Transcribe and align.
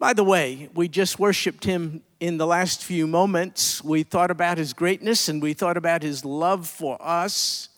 By 0.00 0.12
the 0.12 0.22
way, 0.22 0.68
we 0.74 0.86
just 0.86 1.18
worshiped 1.18 1.64
him 1.64 2.04
in 2.20 2.38
the 2.38 2.46
last 2.46 2.84
few 2.84 3.08
moments. 3.08 3.82
We 3.82 4.04
thought 4.04 4.30
about 4.30 4.56
his 4.56 4.72
greatness 4.72 5.28
and 5.28 5.42
we 5.42 5.54
thought 5.54 5.76
about 5.76 6.04
his 6.04 6.24
love 6.24 6.68
for 6.68 6.96
us. 7.00 7.68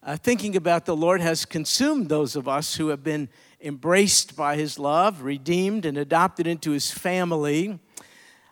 Uh, 0.00 0.16
thinking 0.16 0.54
about 0.54 0.86
the 0.86 0.94
Lord 0.94 1.20
has 1.20 1.44
consumed 1.44 2.10
those 2.10 2.36
of 2.36 2.46
us 2.46 2.76
who 2.76 2.88
have 2.88 3.02
been 3.02 3.28
embraced 3.60 4.36
by 4.36 4.54
his 4.54 4.78
love, 4.78 5.22
redeemed, 5.22 5.84
and 5.84 5.98
adopted 5.98 6.46
into 6.46 6.70
his 6.70 6.92
family. 6.92 7.80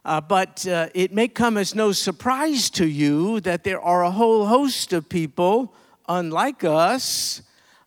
Uh, 0.04 0.20
but 0.20 0.66
uh, 0.66 0.88
it 0.93 1.12
may 1.12 1.29
come 1.29 1.57
as 1.57 1.77
no 1.77 1.93
surprise 1.93 2.68
to 2.70 2.88
you 2.88 3.38
that 3.43 3.62
there 3.62 3.80
are 3.80 4.02
a 4.02 4.11
whole 4.11 4.46
host 4.46 4.93
of 4.93 5.09
people, 5.09 5.73
unlike 6.09 6.64
us, 6.64 7.43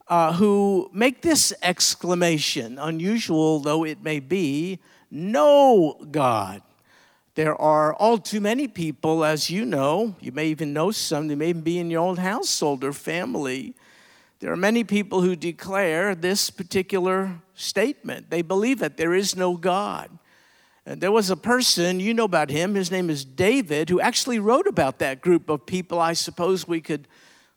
uh, 0.08 0.32
who 0.32 0.90
make 0.94 1.22
this 1.22 1.52
exclamation, 1.62 2.80
unusual 2.80 3.60
though 3.60 3.84
it 3.84 4.02
may 4.02 4.22
be 4.22 4.80
no 5.12 5.98
God. 6.12 6.62
There 7.36 7.56
are 7.56 7.94
all 7.94 8.18
too 8.18 8.42
many 8.42 8.68
people, 8.68 9.24
as 9.24 9.50
you 9.50 9.64
know, 9.64 10.16
you 10.20 10.32
may 10.32 10.48
even 10.48 10.74
know 10.74 10.92
some, 10.92 11.28
they 11.28 11.36
may 11.36 11.50
even 11.50 11.62
be 11.62 11.80
in 11.80 11.90
your 11.90 12.02
own 12.02 12.18
household 12.18 12.84
or 12.84 12.92
family. 12.92 13.76
There 14.40 14.52
are 14.52 14.58
many 14.58 14.84
people 14.84 15.22
who 15.22 15.36
declare 15.36 16.16
this 16.16 16.50
particular 16.50 17.42
statement. 17.56 18.30
They 18.30 18.42
believe 18.42 18.80
that 18.80 18.98
There 18.98 19.14
is 19.14 19.36
no 19.36 19.56
God. 19.56 20.10
And 20.86 21.02
there 21.02 21.12
was 21.12 21.30
a 21.30 21.38
person, 21.38 22.00
you 22.00 22.14
know 22.14 22.24
about 22.24 22.50
him, 22.50 22.74
his 22.74 22.90
name 22.90 23.10
is 23.10 23.24
David, 23.24 23.90
who 23.90 24.02
actually 24.02 24.40
wrote 24.40 24.66
about 24.66 25.00
that 25.00 25.22
group 25.22 25.50
of 25.50 25.66
people. 25.66 26.00
I 26.00 26.14
suppose 26.14 26.68
we 26.68 26.82
could 26.82 27.08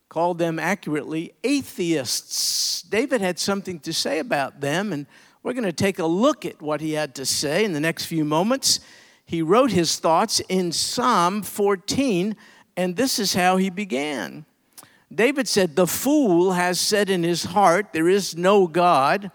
call 0.08 0.34
them 0.34 0.58
accurately 0.58 1.32
atheists. 1.42 2.82
David 2.82 3.22
had 3.22 3.38
something 3.38 3.80
to 3.80 3.92
say 3.92 4.18
about 4.18 4.60
them, 4.60 4.92
and 4.92 5.06
we're 5.42 5.54
going 5.54 5.64
to 5.64 5.72
take 5.72 5.98
a 5.98 6.06
look 6.06 6.46
at 6.46 6.62
what 6.62 6.80
he 6.80 6.92
had 6.92 7.14
to 7.16 7.26
say 7.26 7.64
in 7.64 7.72
the 7.72 7.80
next 7.80 8.04
few 8.04 8.24
moments. 8.24 8.80
He 9.24 9.42
wrote 9.42 9.72
his 9.72 9.98
thoughts 9.98 10.40
in 10.48 10.72
Psalm 10.72 11.42
14, 11.42 12.36
and 12.76 12.96
this 12.96 13.18
is 13.18 13.34
how 13.34 13.56
he 13.56 13.70
began. 13.70 14.44
David 15.12 15.48
said, 15.48 15.74
The 15.74 15.86
fool 15.86 16.52
has 16.52 16.78
said 16.78 17.10
in 17.10 17.22
his 17.22 17.44
heart, 17.44 17.92
There 17.92 18.08
is 18.08 18.36
no 18.36 18.66
God. 18.66 19.30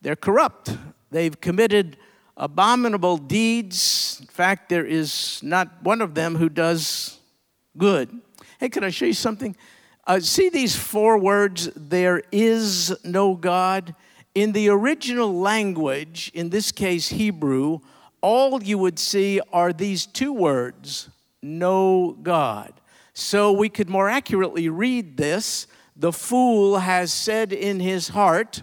They're 0.00 0.16
corrupt. 0.16 0.76
They've 1.10 1.40
committed 1.40 1.96
abominable 2.36 3.18
deeds. 3.18 4.18
In 4.20 4.26
fact, 4.26 4.68
there 4.68 4.84
is 4.84 5.40
not 5.42 5.82
one 5.82 6.00
of 6.00 6.14
them 6.14 6.36
who 6.36 6.48
does 6.48 7.18
good. 7.78 8.20
Hey, 8.58 8.68
can 8.68 8.82
I 8.82 8.90
show 8.90 9.06
you 9.06 9.12
something? 9.12 9.56
Uh, 10.06 10.18
see 10.18 10.48
these 10.48 10.74
four 10.74 11.18
words, 11.18 11.70
there 11.76 12.22
is 12.32 12.96
no 13.04 13.34
God? 13.36 13.94
In 14.34 14.52
the 14.52 14.68
original 14.68 15.38
language, 15.38 16.30
in 16.34 16.48
this 16.48 16.72
case 16.72 17.08
Hebrew, 17.08 17.80
all 18.22 18.62
you 18.62 18.78
would 18.78 18.98
see 18.98 19.40
are 19.52 19.72
these 19.72 20.06
two 20.06 20.32
words, 20.32 21.10
no 21.42 22.16
God. 22.22 22.72
So 23.12 23.52
we 23.52 23.68
could 23.68 23.90
more 23.90 24.08
accurately 24.08 24.68
read 24.68 25.16
this 25.16 25.66
the 25.94 26.12
fool 26.12 26.78
has 26.78 27.12
said 27.12 27.52
in 27.52 27.78
his 27.78 28.08
heart, 28.08 28.62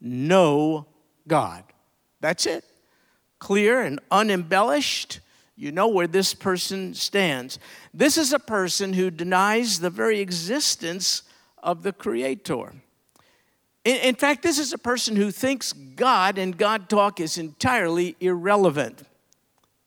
no 0.00 0.86
God. 1.26 1.62
That's 2.20 2.46
it. 2.46 2.64
Clear 3.38 3.82
and 3.82 4.00
unembellished. 4.10 5.20
You 5.56 5.72
know 5.72 5.88
where 5.88 6.06
this 6.06 6.34
person 6.34 6.94
stands. 6.94 7.58
This 7.92 8.16
is 8.16 8.32
a 8.32 8.38
person 8.38 8.94
who 8.94 9.10
denies 9.10 9.80
the 9.80 9.90
very 9.90 10.20
existence 10.20 11.22
of 11.62 11.82
the 11.82 11.92
Creator. 11.92 12.72
In, 13.88 13.96
in 13.96 14.14
fact, 14.16 14.42
this 14.42 14.58
is 14.58 14.74
a 14.74 14.78
person 14.78 15.16
who 15.16 15.30
thinks 15.30 15.72
God 15.72 16.36
and 16.36 16.58
God 16.58 16.90
talk 16.90 17.20
is 17.20 17.38
entirely 17.38 18.16
irrelevant. 18.20 19.04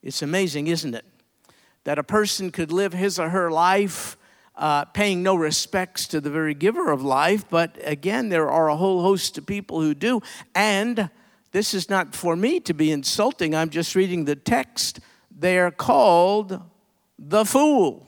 It's 0.01 0.23
amazing, 0.23 0.65
isn't 0.65 0.95
it? 0.95 1.05
That 1.83 1.99
a 1.99 2.03
person 2.03 2.49
could 2.49 2.71
live 2.71 2.93
his 2.93 3.19
or 3.19 3.29
her 3.29 3.51
life 3.51 4.17
uh, 4.55 4.85
paying 4.85 5.21
no 5.21 5.35
respects 5.35 6.07
to 6.07 6.19
the 6.19 6.31
very 6.31 6.55
giver 6.55 6.91
of 6.91 7.03
life, 7.03 7.45
but 7.47 7.77
again, 7.83 8.29
there 8.29 8.49
are 8.49 8.69
a 8.69 8.75
whole 8.75 9.03
host 9.03 9.37
of 9.37 9.45
people 9.45 9.81
who 9.81 9.93
do. 9.93 10.19
And 10.55 11.11
this 11.51 11.75
is 11.75 11.87
not 11.87 12.15
for 12.15 12.35
me 12.35 12.59
to 12.61 12.73
be 12.73 12.91
insulting, 12.91 13.53
I'm 13.53 13.69
just 13.69 13.93
reading 13.93 14.25
the 14.25 14.35
text. 14.35 14.99
They're 15.29 15.69
called 15.69 16.59
the 17.19 17.45
fool. 17.45 18.07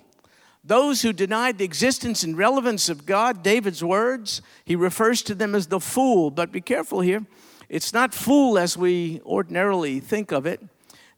Those 0.64 1.02
who 1.02 1.12
denied 1.12 1.58
the 1.58 1.66
existence 1.66 2.24
and 2.24 2.38
relevance 2.38 2.88
of 2.88 3.06
God, 3.06 3.44
David's 3.44 3.84
words, 3.84 4.42
he 4.64 4.76
refers 4.76 5.22
to 5.24 5.36
them 5.36 5.56
as 5.56 5.68
the 5.68 5.80
fool. 5.80 6.32
But 6.32 6.52
be 6.52 6.62
careful 6.62 7.02
here. 7.02 7.26
It's 7.68 7.94
not 7.94 8.14
fool 8.14 8.58
as 8.58 8.78
we 8.78 9.20
ordinarily 9.26 10.00
think 10.00 10.32
of 10.32 10.46
it. 10.46 10.62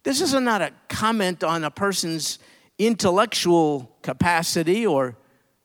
This 0.04 0.22
is 0.22 0.34
not 0.34 0.62
a 0.62 0.72
comment 0.90 1.44
on 1.44 1.64
a 1.64 1.72
person's 1.72 2.40
intellectual 2.80 3.96
capacity 4.02 4.86
or 4.86 5.16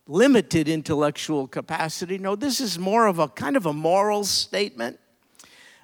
limited 0.07 0.67
intellectual 0.67 1.47
capacity. 1.47 2.17
No, 2.17 2.35
this 2.35 2.59
is 2.59 2.77
more 2.77 3.07
of 3.07 3.19
a 3.19 3.27
kind 3.27 3.55
of 3.55 3.65
a 3.65 3.73
moral 3.73 4.23
statement 4.23 4.99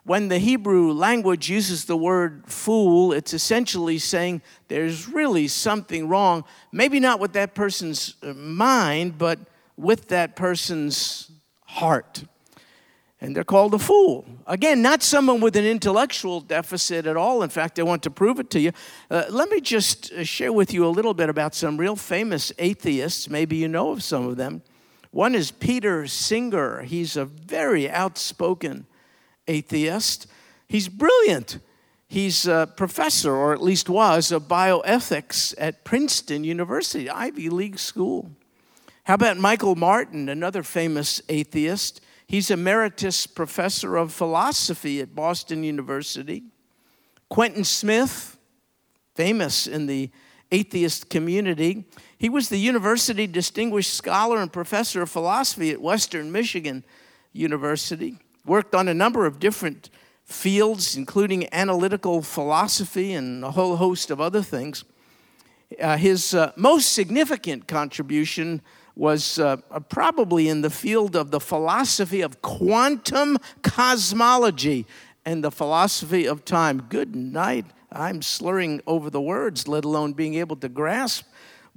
when 0.07 0.29
the 0.29 0.39
Hebrew 0.39 0.93
language 0.93 1.49
uses 1.49 1.83
the 1.83 1.97
word 1.97 2.43
fool, 2.45 3.11
it's 3.11 3.33
essentially 3.33 3.97
saying 3.97 4.41
there's 4.69 5.09
really 5.09 5.49
something 5.49 6.07
wrong, 6.07 6.45
maybe 6.71 7.01
not 7.01 7.19
with 7.19 7.33
that 7.33 7.53
person's 7.53 8.15
uh, 8.23 8.31
mind, 8.33 9.17
but 9.17 9.37
with 9.75 10.07
that 10.07 10.37
person's 10.37 11.29
heart. 11.65 12.23
And 13.19 13.35
they're 13.35 13.43
called 13.43 13.73
a 13.73 13.79
fool. 13.79 14.25
Again, 14.45 14.81
not 14.81 15.03
someone 15.03 15.41
with 15.41 15.57
an 15.57 15.65
intellectual 15.65 16.39
deficit 16.39 17.05
at 17.05 17.17
all. 17.17 17.43
In 17.43 17.49
fact, 17.49 17.77
I 17.77 17.83
want 17.83 18.01
to 18.03 18.09
prove 18.09 18.39
it 18.39 18.49
to 18.51 18.61
you. 18.61 18.71
Uh, 19.11 19.25
let 19.29 19.49
me 19.49 19.59
just 19.59 20.13
uh, 20.13 20.23
share 20.23 20.53
with 20.53 20.73
you 20.73 20.85
a 20.85 20.87
little 20.87 21.13
bit 21.13 21.27
about 21.27 21.53
some 21.53 21.75
real 21.75 21.97
famous 21.97 22.53
atheists. 22.59 23.29
Maybe 23.29 23.57
you 23.57 23.67
know 23.67 23.91
of 23.91 24.01
some 24.01 24.25
of 24.25 24.37
them. 24.37 24.61
One 25.11 25.35
is 25.35 25.51
Peter 25.51 26.07
Singer. 26.07 26.83
He's 26.83 27.17
a 27.17 27.25
very 27.25 27.89
outspoken 27.89 28.85
atheist. 29.47 30.27
He's 30.67 30.89
brilliant. 30.89 31.59
He's 32.07 32.47
a 32.47 32.71
professor, 32.75 33.35
or 33.35 33.53
at 33.53 33.61
least 33.61 33.89
was, 33.89 34.31
of 34.31 34.43
bioethics 34.43 35.53
at 35.57 35.83
Princeton 35.83 36.43
University, 36.43 37.09
Ivy 37.09 37.49
League 37.49 37.79
school. 37.79 38.31
How 39.03 39.15
about 39.15 39.37
Michael 39.37 39.75
Martin, 39.75 40.29
another 40.29 40.63
famous 40.63 41.21
atheist? 41.27 42.01
He's 42.25 42.49
emeritus 42.51 43.27
professor 43.27 43.97
of 43.97 44.13
philosophy 44.13 45.01
at 45.01 45.15
Boston 45.15 45.63
University. 45.63 46.43
Quentin 47.29 47.63
Smith, 47.65 48.37
famous 49.15 49.67
in 49.67 49.85
the 49.87 50.09
atheist 50.51 51.09
community, 51.09 51.85
he 52.17 52.29
was 52.29 52.47
the 52.47 52.57
university 52.57 53.27
distinguished 53.27 53.93
scholar 53.93 54.41
and 54.41 54.51
professor 54.51 55.01
of 55.01 55.09
philosophy 55.09 55.71
at 55.71 55.81
Western 55.81 56.31
Michigan 56.31 56.85
University 57.33 58.17
worked 58.47 58.73
on 58.73 58.87
a 58.87 58.93
number 58.93 59.25
of 59.25 59.39
different 59.39 59.89
fields, 60.23 60.95
including 60.95 61.47
analytical 61.53 62.21
philosophy 62.21 63.13
and 63.13 63.43
a 63.43 63.51
whole 63.51 63.75
host 63.77 64.09
of 64.11 64.19
other 64.19 64.41
things. 64.41 64.83
Uh, 65.81 65.97
his 65.97 66.33
uh, 66.33 66.51
most 66.55 66.93
significant 66.93 67.67
contribution 67.67 68.61
was 68.95 69.37
uh, 69.37 69.57
probably 69.89 70.49
in 70.49 70.61
the 70.61 70.69
field 70.69 71.15
of 71.15 71.29
the 71.31 71.39
philosophy 71.39 72.21
of 72.21 72.41
quantum 72.41 73.37
cosmology 73.61 74.85
and 75.25 75.43
the 75.43 75.51
philosophy 75.51 76.25
of 76.25 76.43
time. 76.43 76.81
Good 76.89 77.15
night. 77.15 77.65
I'm 77.91 78.21
slurring 78.21 78.81
over 78.87 79.09
the 79.09 79.21
words, 79.21 79.67
let 79.67 79.85
alone 79.85 80.13
being 80.13 80.35
able 80.35 80.55
to 80.57 80.69
grasp 80.69 81.25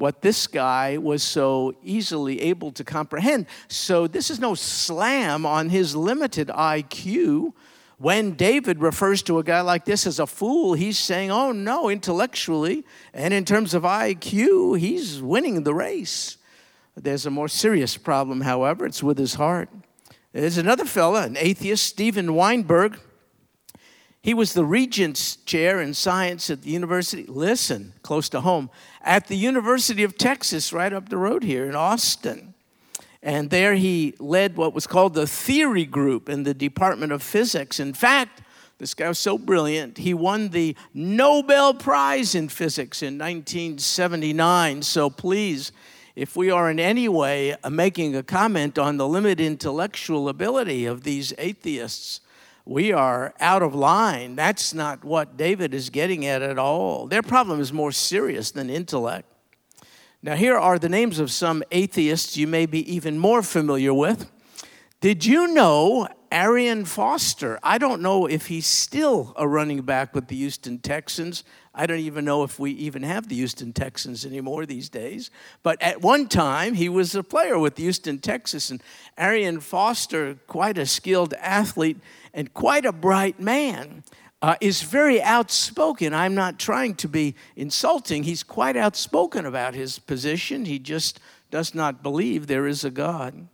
what 0.00 0.22
this 0.22 0.46
guy 0.46 0.96
was 0.96 1.22
so 1.22 1.76
easily 1.82 2.40
able 2.40 2.72
to 2.72 2.82
comprehend. 2.82 3.46
So, 3.68 4.06
this 4.06 4.30
is 4.30 4.40
no 4.40 4.54
slam 4.54 5.44
on 5.44 5.68
his 5.68 5.94
limited 5.94 6.48
IQ. 6.48 7.52
When 7.98 8.32
David 8.32 8.80
refers 8.80 9.22
to 9.24 9.38
a 9.38 9.44
guy 9.44 9.60
like 9.60 9.84
this 9.84 10.06
as 10.06 10.18
a 10.18 10.26
fool, 10.26 10.72
he's 10.72 10.98
saying, 10.98 11.30
oh 11.30 11.52
no, 11.52 11.91
intellectually 11.91 12.82
and 13.12 13.34
in 13.34 13.44
terms 13.44 13.74
of 13.74 13.82
IQ, 13.82 14.78
he's 14.78 15.20
winning 15.20 15.64
the 15.64 15.74
race. 15.74 16.38
There's 16.96 17.26
a 17.26 17.30
more 17.30 17.48
serious 17.48 17.98
problem, 17.98 18.41
however, 18.41 18.86
it's 18.86 19.03
with 19.03 19.18
his 19.18 19.34
heart. 19.34 19.68
There's 20.32 20.56
another 20.56 20.86
fella, 20.86 21.24
an 21.24 21.36
atheist, 21.36 21.84
Steven 21.84 22.34
Weinberg. 22.34 22.98
He 24.22 24.34
was 24.34 24.52
the 24.52 24.64
regent's 24.64 25.36
chair 25.36 25.80
in 25.80 25.94
science 25.94 26.50
at 26.50 26.62
the 26.62 26.70
university, 26.70 27.24
listen, 27.26 27.94
close 28.02 28.28
to 28.30 28.42
home, 28.42 28.68
at 29.02 29.28
the 29.28 29.36
University 29.36 30.02
of 30.02 30.18
Texas, 30.18 30.72
right 30.72 30.92
up 30.92 31.08
the 31.08 31.16
road 31.16 31.42
here 31.42 31.66
in 31.66 31.74
Austin. 31.74 32.52
And 33.22 33.48
there 33.50 33.74
he 33.74 34.14
led 34.18 34.56
what 34.56 34.74
was 34.74 34.86
called 34.86 35.14
the 35.14 35.26
theory 35.26 35.86
group 35.86 36.28
in 36.28 36.42
the 36.42 36.54
Department 36.54 37.12
of 37.12 37.22
Physics. 37.22 37.80
In 37.80 37.94
fact, 37.94 38.42
this 38.76 38.94
guy 38.94 39.08
was 39.08 39.18
so 39.18 39.36
brilliant, 39.36 39.98
he 39.98 40.14
won 40.14 40.48
the 40.48 40.74
Nobel 40.94 41.74
Prize 41.74 42.34
in 42.34 42.48
Physics 42.48 43.02
in 43.02 43.18
1979. 43.18 44.82
So 44.82 45.10
please, 45.10 45.72
if 46.16 46.34
we 46.34 46.50
are 46.50 46.70
in 46.70 46.80
any 46.80 47.08
way 47.08 47.56
uh, 47.62 47.70
making 47.70 48.16
a 48.16 48.22
comment 48.22 48.78
on 48.78 48.96
the 48.96 49.06
limited 49.06 49.40
intellectual 49.40 50.28
ability 50.30 50.86
of 50.86 51.04
these 51.04 51.34
atheists, 51.36 52.20
we 52.65 52.92
are 52.92 53.34
out 53.41 53.62
of 53.62 53.74
line. 53.74 54.36
That's 54.36 54.74
not 54.74 55.04
what 55.04 55.36
David 55.36 55.74
is 55.74 55.91
getting 55.91 56.27
at 56.27 56.42
at 56.42 56.59
all. 56.59 57.07
Their 57.07 57.22
problem 57.22 57.60
is 57.60 57.72
more 57.72 57.92
serious 57.92 58.51
than 58.51 58.71
intellect. 58.71 59.27
Now, 60.22 60.36
here 60.36 60.59
are 60.59 60.78
the 60.78 60.89
names 60.89 61.18
of 61.18 61.30
some 61.30 61.62
atheists 61.71 62.36
you 62.36 62.47
may 62.47 62.66
be 62.66 62.95
even 62.95 63.18
more 63.18 63.42
familiar 63.42 63.95
with. 63.95 64.30
Did 65.01 65.24
you 65.24 65.47
know 65.48 66.09
Arian 66.30 66.84
Foster? 66.84 67.59
I 67.62 67.78
don't 67.78 68.03
know 68.03 68.27
if 68.27 68.48
he's 68.48 68.66
still 68.66 69.33
a 69.36 69.48
running 69.48 69.80
back 69.80 70.15
with 70.15 70.28
the 70.28 70.36
Houston 70.36 70.78
Texans. 70.78 71.42
I 71.74 71.86
don't 71.86 72.01
even 72.01 72.27
know 72.27 72.42
if 72.42 72.59
we 72.59 72.72
even 72.72 73.03
have 73.03 73.28
the 73.28 73.36
Houston 73.36 73.72
Texans 73.72 74.27
anymore 74.27 74.66
these 74.66 74.91
days. 74.91 75.30
But 75.63 75.80
at 75.80 76.03
one 76.03 76.28
time, 76.28 76.74
he 76.74 76.91
was 76.91 77.15
a 77.15 77.22
player 77.22 77.59
with 77.59 77.78
Houston, 77.78 78.18
Texas. 78.18 78.71
And 78.71 78.83
Arian 79.16 79.60
Foster, 79.60 80.34
quite 80.47 80.77
a 80.77 80.84
skilled 80.84 81.33
athlete 81.34 81.97
and 82.32 82.53
quite 82.54 82.84
a 82.84 82.92
bright 82.92 83.41
man, 83.41 84.04
uh, 84.42 84.56
is 84.60 84.82
very 84.82 85.21
outspoken. 85.21 86.15
I'm 86.15 86.34
not 86.34 86.59
trying 86.59 86.94
to 86.97 87.09
be 87.09 87.34
insulting. 87.56 88.22
He's 88.22 88.42
quite 88.42 88.77
outspoken 88.77 89.44
about 89.44 89.74
his 89.74 89.98
position. 89.98 90.65
He 90.65 90.78
just 90.78 91.21
does 91.50 91.74
not 91.74 92.03
believe 92.03 92.47
there 92.47 92.66
is 92.66 92.84
a 92.84 92.91
God. 92.91 93.48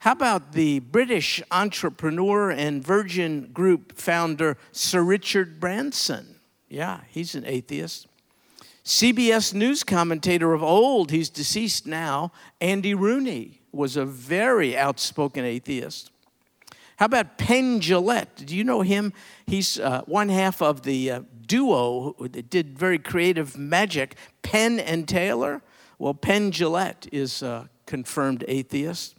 How 0.00 0.12
about 0.12 0.52
the 0.52 0.80
British 0.80 1.42
entrepreneur 1.50 2.50
and 2.50 2.82
Virgin 2.82 3.50
Group 3.52 3.96
founder, 3.96 4.56
Sir 4.72 5.02
Richard 5.02 5.60
Branson? 5.60 6.36
Yeah, 6.68 7.00
he's 7.08 7.34
an 7.34 7.44
atheist. 7.44 8.06
CBS 8.82 9.52
News 9.52 9.84
commentator 9.84 10.54
of 10.54 10.62
old, 10.62 11.10
he's 11.10 11.28
deceased 11.28 11.86
now, 11.86 12.32
Andy 12.60 12.94
Rooney 12.94 13.60
was 13.72 13.96
a 13.96 14.06
very 14.06 14.76
outspoken 14.76 15.44
atheist. 15.44 16.10
How 17.00 17.06
about 17.06 17.38
Penn 17.38 17.80
Jillette? 17.80 18.44
Do 18.44 18.54
you 18.54 18.62
know 18.62 18.82
him? 18.82 19.14
He's 19.46 19.80
uh, 19.80 20.02
one 20.04 20.28
half 20.28 20.60
of 20.60 20.82
the 20.82 21.10
uh, 21.10 21.22
duo 21.46 22.14
that 22.20 22.50
did 22.50 22.78
very 22.78 22.98
creative 22.98 23.56
magic, 23.56 24.16
Penn 24.42 24.78
and 24.78 25.08
Teller. 25.08 25.62
Well, 25.98 26.12
Penn 26.12 26.52
Jillette 26.52 27.08
is 27.10 27.42
a 27.42 27.70
confirmed 27.86 28.44
atheist 28.46 29.16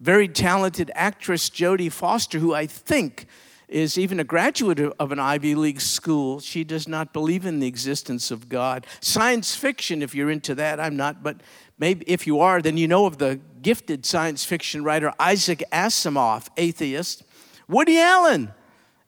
very 0.00 0.26
talented 0.26 0.90
actress 0.94 1.50
Jodie 1.50 1.92
Foster, 1.92 2.38
who 2.38 2.54
I 2.54 2.66
think 2.66 3.26
is 3.70 3.96
even 3.96 4.18
a 4.18 4.24
graduate 4.24 4.80
of 4.80 5.12
an 5.12 5.18
Ivy 5.18 5.54
League 5.54 5.80
school. 5.80 6.40
She 6.40 6.64
does 6.64 6.88
not 6.88 7.12
believe 7.12 7.46
in 7.46 7.60
the 7.60 7.68
existence 7.68 8.30
of 8.30 8.48
God. 8.48 8.86
Science 9.00 9.54
fiction, 9.54 10.02
if 10.02 10.14
you're 10.14 10.30
into 10.30 10.54
that, 10.56 10.80
I'm 10.80 10.96
not, 10.96 11.22
but 11.22 11.40
maybe 11.78 12.04
if 12.08 12.26
you 12.26 12.40
are, 12.40 12.60
then 12.60 12.76
you 12.76 12.88
know 12.88 13.06
of 13.06 13.18
the 13.18 13.40
gifted 13.62 14.04
science 14.04 14.44
fiction 14.44 14.82
writer 14.82 15.12
Isaac 15.18 15.62
Asimov, 15.72 16.48
atheist. 16.56 17.22
Woody 17.68 17.98
Allen, 18.00 18.52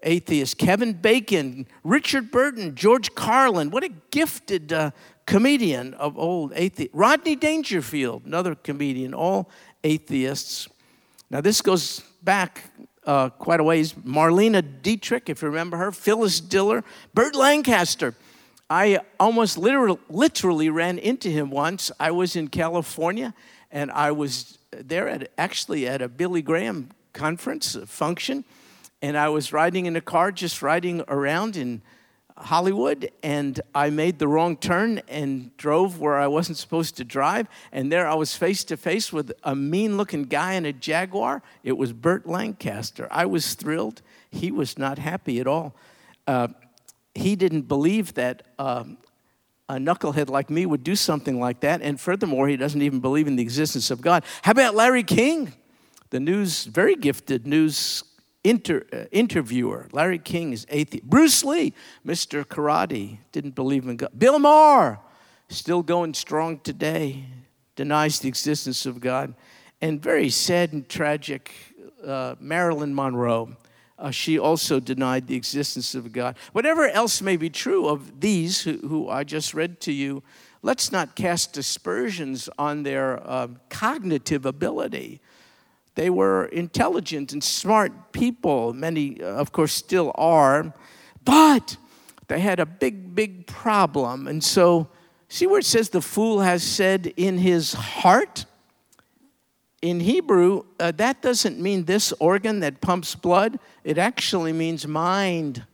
atheist. 0.05 0.59
Kevin 0.59 0.93
Bacon, 0.93 1.67
Richard 1.83 2.31
Burton, 2.31 2.77
George 2.77 3.15
Carlin. 3.17 3.71
What 3.71 3.83
a 3.83 3.91
gifted 4.13 4.73
uh, 4.73 4.93
comedian 5.27 5.95
of 5.95 6.17
old 6.17 6.53
atheist. 6.55 6.95
Rodney 6.95 7.35
Dangerfield, 7.35 8.25
another 8.25 8.55
comedian, 8.55 9.13
all 9.13 9.51
atheists. 9.83 10.69
Now, 11.31 11.41
this 11.41 11.61
goes 11.61 12.01
back 12.23 12.63
uh, 13.07 13.31
quite 13.31 13.61
a 13.61 13.65
ways. 13.65 13.93
Marlene 13.95 14.63
Dietrich, 14.83 15.29
if 15.29 15.43
you 15.43 15.49
remember 15.49 15.77
her, 15.77 15.93
Phyllis 15.93 16.41
Diller, 16.41 16.85
Burt 17.15 17.35
Lancaster. 17.35 18.15
I 18.71 19.01
almost 19.21 19.59
literally, 19.59 19.99
literally 20.09 20.71
ran 20.71 20.99
into 20.99 21.29
him 21.29 21.51
once. 21.51 21.91
I 22.01 22.11
was 22.11 22.37
in 22.37 22.49
California 22.49 23.35
and 23.71 23.91
I 23.91 24.13
was 24.13 24.59
there 24.71 25.09
at 25.09 25.31
actually 25.37 25.87
at 25.87 26.01
a 26.01 26.09
Billy 26.09 26.43
Graham 26.43 26.91
conference, 27.13 27.77
function, 27.87 28.45
and 29.03 29.17
I 29.17 29.29
was 29.29 29.53
riding 29.53 29.87
in 29.87 29.97
a 29.97 30.01
car, 30.01 30.33
just 30.33 30.63
riding 30.63 31.03
around 31.09 31.57
in 31.57 31.83
Hollywood 32.37 33.11
and 33.23 33.61
I 33.75 33.91
made 33.91 34.19
the 34.19 34.29
wrong 34.29 34.57
turn 34.57 35.01
and 35.09 35.57
drove 35.57 36.01
where 36.01 36.19
I 36.19 36.27
wasn't 36.27 36.59
supposed 36.59 36.97
to 36.97 37.05
drive. 37.05 37.49
And 37.73 37.93
there 37.93 38.07
I 38.07 38.15
was 38.15 38.37
face 38.37 38.65
to 38.65 38.77
face 38.77 39.13
with 39.13 39.33
a 39.43 39.55
mean 39.55 39.97
looking 39.97 40.25
guy 40.25 40.55
in 40.55 40.65
a 40.65 40.73
Jaguar. 40.73 41.43
It 41.63 41.77
was 41.77 41.93
Burt 41.93 42.27
Lancaster. 42.27 43.07
I 43.11 43.27
was 43.27 43.55
thrilled. 43.55 44.03
He 44.31 44.51
was 44.51 44.79
not 44.79 44.99
happy 44.99 45.41
at 45.41 45.47
all. 45.47 45.75
Uh, 46.27 46.49
he 47.15 47.37
didn't 47.37 47.63
believe 47.63 48.15
that 48.15 48.43
uh, 48.59 48.85
a 49.69 49.75
knucklehead 49.75 50.29
like 50.29 50.51
me 50.51 50.67
would 50.67 50.83
do 50.83 50.97
something 50.97 51.39
like 51.39 51.61
that. 51.61 51.83
And 51.83 52.01
furthermore, 52.01 52.49
he 52.49 52.57
doesn't 52.57 52.83
even 52.83 53.01
believe 53.01 53.27
in 53.27 53.37
the 53.37 53.43
existence 53.43 53.91
of 53.91 54.01
God. 54.01 54.25
How 54.43 54.53
about 54.53 54.75
Larry 54.75 55.03
King? 55.03 55.53
The 56.11 56.21
news, 56.21 56.65
very 56.65 56.95
gifted 56.95 57.47
news 57.47 58.05
inter, 58.45 58.85
uh, 58.93 59.05
interviewer. 59.11 59.89
Larry 59.93 60.19
King 60.19 60.53
is 60.53 60.67
atheist. 60.69 61.05
Bruce 61.05 61.45
Lee, 61.45 61.75
Mr. 62.07 62.45
Karate, 62.45 63.19
didn't 63.31 63.55
believe 63.55 63.87
in 63.87 63.97
God. 63.97 64.11
Bill 64.17 64.39
Maher, 64.39 64.99
still 65.49 65.83
going 65.83 66.15
strong 66.15 66.59
today, 66.61 67.25
denies 67.77 68.21
the 68.21 68.29
existence 68.29 68.87
of 68.87 69.01
God. 69.01 69.35
And 69.81 70.01
very 70.01 70.31
sad 70.31 70.73
and 70.73 70.89
tragic, 70.89 71.53
uh, 72.05 72.37
Marilyn 72.39 72.95
Monroe. 72.95 73.57
Uh, 73.99 74.11
she 74.11 74.39
also 74.39 74.81
denied 74.81 75.29
the 75.29 75.37
existence 75.37 75.95
of 75.95 76.13
God. 76.13 76.37
Whatever 76.53 76.89
else 76.89 77.23
may 77.23 77.37
be 77.37 77.51
true 77.51 77.87
of 77.87 78.21
these 78.21 78.63
who, 78.63 78.79
who 78.79 79.09
I 79.09 79.23
just 79.23 79.55
read 79.55 79.81
to 79.83 79.93
you, 79.93 80.23
let's 80.63 80.91
not 80.91 81.15
cast 81.15 81.57
aspersions 81.57 82.49
on 82.59 82.83
their 82.83 83.21
uh, 83.25 83.49
cognitive 83.69 84.45
ability. 84.45 85.21
They 85.95 86.11
were 86.11 86.47
intelligent 86.47 87.33
and 87.33 87.45
smart 87.45 88.13
people. 88.13 88.73
Many, 88.73 89.23
uh, 89.23 89.27
of 89.27 89.53
course, 89.53 89.73
still 89.73 90.13
are. 90.15 90.73
But 91.25 91.77
they 92.29 92.41
had 92.41 92.61
a 92.61 92.67
big, 92.67 93.15
big 93.15 93.47
problem. 93.47 94.27
And 94.27 94.43
so, 94.43 94.89
see 95.29 95.47
where 95.47 95.59
it 95.59 95.67
says 95.67 95.91
the 95.91 96.01
fool 96.01 96.41
has 96.41 96.63
said 96.63 97.13
in 97.17 97.39
his 97.39 97.75
heart? 97.75 98.47
In 99.83 100.01
Hebrew, 100.01 100.65
uh, 100.79 100.93
that 100.93 101.23
doesn't 101.23 101.61
mean 101.61 101.85
this 101.85 102.13
organ 102.21 102.61
that 102.61 102.81
pumps 102.81 103.15
blood, 103.15 103.59
it 103.83 103.99
actually 103.99 104.53
means 104.53 104.87
mind. 104.87 105.65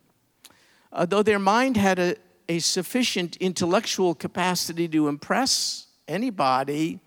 Uh, 0.90 1.04
though 1.04 1.22
their 1.22 1.38
mind 1.38 1.76
had 1.76 1.98
a, 1.98 2.16
a 2.48 2.58
sufficient 2.58 3.36
intellectual 3.36 4.14
capacity 4.14 4.88
to 4.88 5.08
impress 5.08 5.86
anybody, 6.08 7.00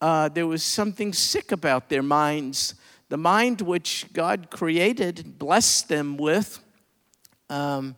uh, 0.00 0.28
there 0.28 0.46
was 0.46 0.62
something 0.62 1.12
sick 1.12 1.52
about 1.52 1.88
their 1.88 2.02
minds. 2.02 2.74
The 3.08 3.16
mind 3.16 3.60
which 3.60 4.06
God 4.12 4.50
created, 4.50 5.38
blessed 5.38 5.88
them 5.88 6.16
with, 6.16 6.60
um, 7.48 7.96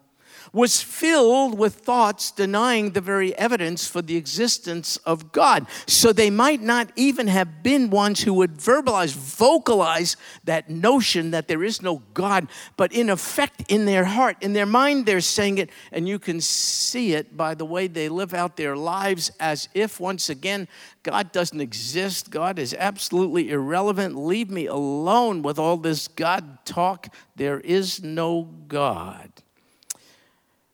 was 0.53 0.83
filled 0.83 1.59
with 1.59 1.75
thoughts 1.75 2.31
denying 2.31 2.91
the 2.91 3.01
very 3.01 3.37
evidence 3.37 3.87
for 3.87 4.03
the 4.03 4.17
existence 4.17 4.97
of 4.99 5.33
God. 5.33 5.67
So 5.87 6.13
they 6.13 6.31
might 6.31 6.63
not 6.63 6.91
even 6.97 7.27
have 7.29 7.63
been 7.63 7.91
ones 7.91 8.23
who 8.23 8.35
would 8.35 8.55
verbalize, 8.55 9.15
vocalize 9.15 10.17
that 10.45 10.71
notion 10.71 11.31
that 11.33 11.49
there 11.49 11.63
is 11.63 11.83
no 11.83 12.03
God, 12.15 12.49
but 12.77 12.93
in 12.93 13.11
effect, 13.11 13.65
in 13.69 13.85
their 13.85 14.05
heart, 14.05 14.37
in 14.41 14.53
their 14.53 14.67
mind, 14.67 15.07
they're 15.07 15.21
saying 15.21 15.59
it, 15.59 15.71
and 15.93 16.09
you 16.09 16.19
can 16.19 16.41
see 16.41 17.15
it 17.15 17.37
by 17.37 17.55
the 17.55 17.65
way 17.65 17.87
they 17.87 18.09
live 18.09 18.35
out 18.35 18.57
their 18.57 18.77
lives 18.77 19.31
as 19.41 19.69
if, 19.75 20.01
once 20.01 20.29
again, 20.31 20.69
God 21.03 21.33
doesn't 21.33 21.61
exist. 21.61 22.31
God 22.31 22.59
is 22.59 22.75
absolutely 22.79 23.51
irrelevant. 23.51 24.17
Leave 24.17 24.51
me 24.51 24.67
alone 24.67 25.43
with 25.43 25.59
all 25.59 25.77
this 25.77 26.09
God 26.09 26.65
talk. 26.65 27.09
There 27.37 27.61
is 27.61 28.03
no 28.03 28.43
God. 28.69 29.31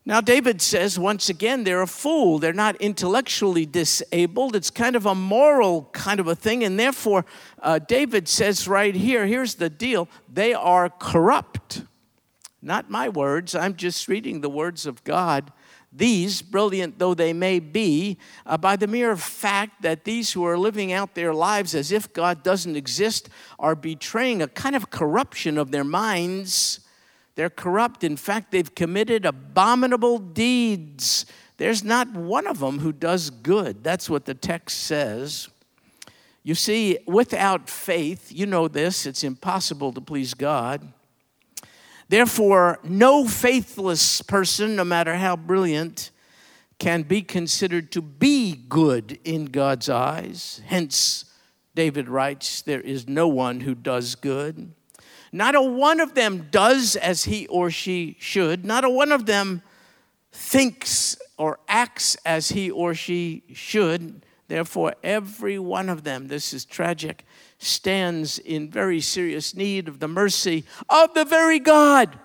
Now, 0.06 0.20
David 0.20 0.60
says 0.60 0.98
once 0.98 1.30
again, 1.30 1.64
they're 1.64 1.80
a 1.80 1.86
fool. 1.86 2.38
They're 2.38 2.52
not 2.52 2.76
intellectually 2.76 3.64
disabled. 3.64 4.54
It's 4.54 4.70
kind 4.70 4.96
of 4.96 5.06
a 5.06 5.14
moral 5.14 5.88
kind 5.92 6.20
of 6.20 6.28
a 6.28 6.34
thing. 6.34 6.62
And 6.62 6.78
therefore, 6.78 7.24
uh, 7.62 7.78
David 7.78 8.28
says 8.28 8.68
right 8.68 8.94
here 8.94 9.26
here's 9.26 9.54
the 9.54 9.70
deal 9.70 10.08
they 10.30 10.52
are 10.52 10.90
corrupt. 10.90 11.82
Not 12.60 12.90
my 12.90 13.08
words, 13.08 13.54
I'm 13.54 13.76
just 13.76 14.08
reading 14.08 14.40
the 14.40 14.48
words 14.48 14.86
of 14.86 15.04
God. 15.04 15.52
These, 15.92 16.42
brilliant 16.42 16.98
though 16.98 17.14
they 17.14 17.32
may 17.32 17.60
be, 17.60 18.18
uh, 18.44 18.56
by 18.56 18.76
the 18.76 18.86
mere 18.86 19.16
fact 19.16 19.82
that 19.82 20.04
these 20.04 20.32
who 20.32 20.44
are 20.44 20.58
living 20.58 20.92
out 20.92 21.14
their 21.14 21.32
lives 21.32 21.74
as 21.74 21.92
if 21.92 22.12
God 22.12 22.42
doesn't 22.42 22.74
exist 22.74 23.28
are 23.58 23.76
betraying 23.76 24.42
a 24.42 24.48
kind 24.48 24.74
of 24.74 24.90
corruption 24.90 25.56
of 25.56 25.70
their 25.70 25.84
minds 25.84 26.80
they're 27.34 27.50
corrupt. 27.50 28.04
In 28.04 28.16
fact, 28.16 28.52
they've 28.52 28.74
committed 28.74 29.26
abominable 29.26 30.18
deeds. 30.18 31.26
There's 31.56 31.84
not 31.84 32.12
one 32.12 32.46
of 32.46 32.58
them 32.60 32.80
who 32.80 32.92
does 32.92 33.30
good. 33.30 33.82
That's 33.82 34.08
what 34.08 34.24
the 34.24 34.34
text 34.34 34.78
says. 34.82 35.48
You 36.42 36.54
see, 36.54 36.98
without 37.06 37.70
faith, 37.70 38.30
you 38.30 38.46
know 38.46 38.68
this, 38.68 39.06
it's 39.06 39.24
impossible 39.24 39.92
to 39.94 40.00
please 40.00 40.34
God. 40.34 40.92
Therefore, 42.08 42.78
no 42.84 43.26
faithless 43.26 44.20
person, 44.20 44.76
no 44.76 44.84
matter 44.84 45.14
how 45.16 45.36
brilliant, 45.36 46.10
can 46.78 47.02
be 47.02 47.22
considered 47.22 47.90
to 47.92 48.02
be 48.02 48.54
good 48.54 49.18
in 49.24 49.46
God's 49.46 49.88
eyes. 49.88 50.60
Hence, 50.66 51.24
David 51.74 52.08
writes, 52.08 52.60
There 52.60 52.80
is 52.80 53.08
no 53.08 53.26
one 53.26 53.60
who 53.60 53.74
does 53.74 54.14
good. 54.14 54.72
Not 55.34 55.56
a 55.56 55.60
one 55.60 55.98
of 55.98 56.14
them 56.14 56.46
does 56.52 56.94
as 56.94 57.24
he 57.24 57.48
or 57.48 57.68
she 57.68 58.16
should. 58.20 58.64
Not 58.64 58.84
a 58.84 58.88
one 58.88 59.10
of 59.10 59.26
them 59.26 59.62
thinks 60.30 61.18
or 61.36 61.58
acts 61.66 62.16
as 62.24 62.50
he 62.50 62.70
or 62.70 62.94
she 62.94 63.42
should. 63.52 64.24
Therefore, 64.46 64.94
every 65.02 65.58
one 65.58 65.88
of 65.88 66.04
them, 66.04 66.28
this 66.28 66.54
is 66.54 66.64
tragic, 66.64 67.24
stands 67.58 68.38
in 68.38 68.70
very 68.70 69.00
serious 69.00 69.56
need 69.56 69.88
of 69.88 69.98
the 69.98 70.06
mercy 70.06 70.62
of 70.88 71.14
the 71.14 71.24
very 71.24 71.58
God 71.58 72.16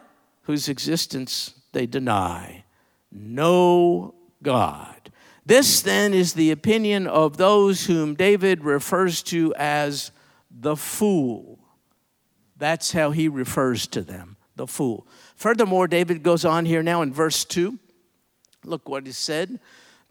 whose 0.44 0.70
existence 0.70 1.56
they 1.72 1.88
deny. 1.88 2.64
No 3.12 4.14
God. 4.44 5.12
This 5.44 5.82
then 5.82 6.14
is 6.14 6.34
the 6.34 6.52
opinion 6.52 7.08
of 7.08 7.38
those 7.38 7.88
whom 7.88 8.14
David 8.14 8.64
refers 8.64 9.24
to 9.24 9.52
as 9.56 10.12
the 10.52 10.76
fool. 10.76 11.59
That's 12.60 12.92
how 12.92 13.12
he 13.12 13.28
refers 13.28 13.88
to 13.88 14.02
them, 14.02 14.36
the 14.56 14.68
fool. 14.68 15.08
Furthermore, 15.36 15.88
David 15.88 16.22
goes 16.22 16.46
on 16.46 16.66
here 16.66 16.84
now 16.84 17.02
in 17.02 17.12
verse 17.14 17.46
2. 17.46 17.80
Look 18.66 18.88
what 18.88 19.08
he 19.08 19.14
said. 19.14 19.60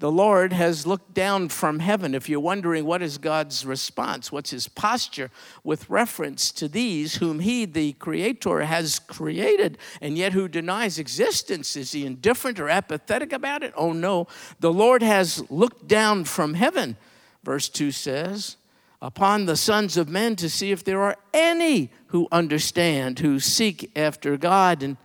The 0.00 0.10
Lord 0.12 0.52
has 0.52 0.86
looked 0.86 1.12
down 1.12 1.48
from 1.48 1.80
heaven. 1.80 2.14
If 2.14 2.28
you're 2.28 2.38
wondering 2.38 2.84
what 2.84 3.02
is 3.02 3.18
God's 3.18 3.66
response, 3.66 4.30
what's 4.30 4.50
his 4.50 4.68
posture 4.68 5.28
with 5.64 5.90
reference 5.90 6.52
to 6.52 6.68
these 6.68 7.16
whom 7.16 7.40
he, 7.40 7.64
the 7.64 7.94
creator, 7.94 8.60
has 8.60 9.00
created 9.00 9.76
and 10.00 10.16
yet 10.16 10.32
who 10.32 10.46
denies 10.46 11.00
existence, 11.00 11.74
is 11.74 11.90
he 11.92 12.06
indifferent 12.06 12.60
or 12.60 12.68
apathetic 12.68 13.32
about 13.32 13.64
it? 13.64 13.74
Oh 13.76 13.92
no. 13.92 14.28
The 14.60 14.72
Lord 14.72 15.02
has 15.02 15.50
looked 15.50 15.88
down 15.88 16.24
from 16.24 16.54
heaven, 16.54 16.96
verse 17.42 17.68
2 17.68 17.90
says, 17.90 18.56
upon 19.00 19.46
the 19.46 19.56
sons 19.56 19.96
of 19.96 20.08
men 20.08 20.36
to 20.36 20.50
see 20.50 20.72
if 20.72 20.82
there 20.82 21.02
are 21.02 21.16
any 21.32 21.90
who 22.06 22.26
understand, 22.32 23.20
who 23.20 23.38
seek 23.38 23.90
after 23.96 24.36
God. 24.36 24.82
And 24.82 24.96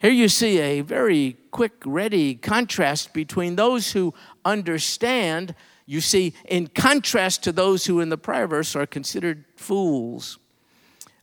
here 0.00 0.12
you 0.12 0.28
see 0.28 0.58
a 0.58 0.80
very 0.82 1.36
quick, 1.50 1.72
ready 1.84 2.34
contrast 2.34 3.12
between 3.12 3.56
those 3.56 3.92
who 3.92 4.14
understand, 4.44 5.54
you 5.86 6.00
see, 6.00 6.34
in 6.46 6.68
contrast 6.68 7.42
to 7.44 7.52
those 7.52 7.86
who 7.86 8.00
in 8.00 8.08
the 8.08 8.18
prior 8.18 8.46
verse 8.46 8.76
are 8.76 8.86
considered 8.86 9.44
fools. 9.56 10.38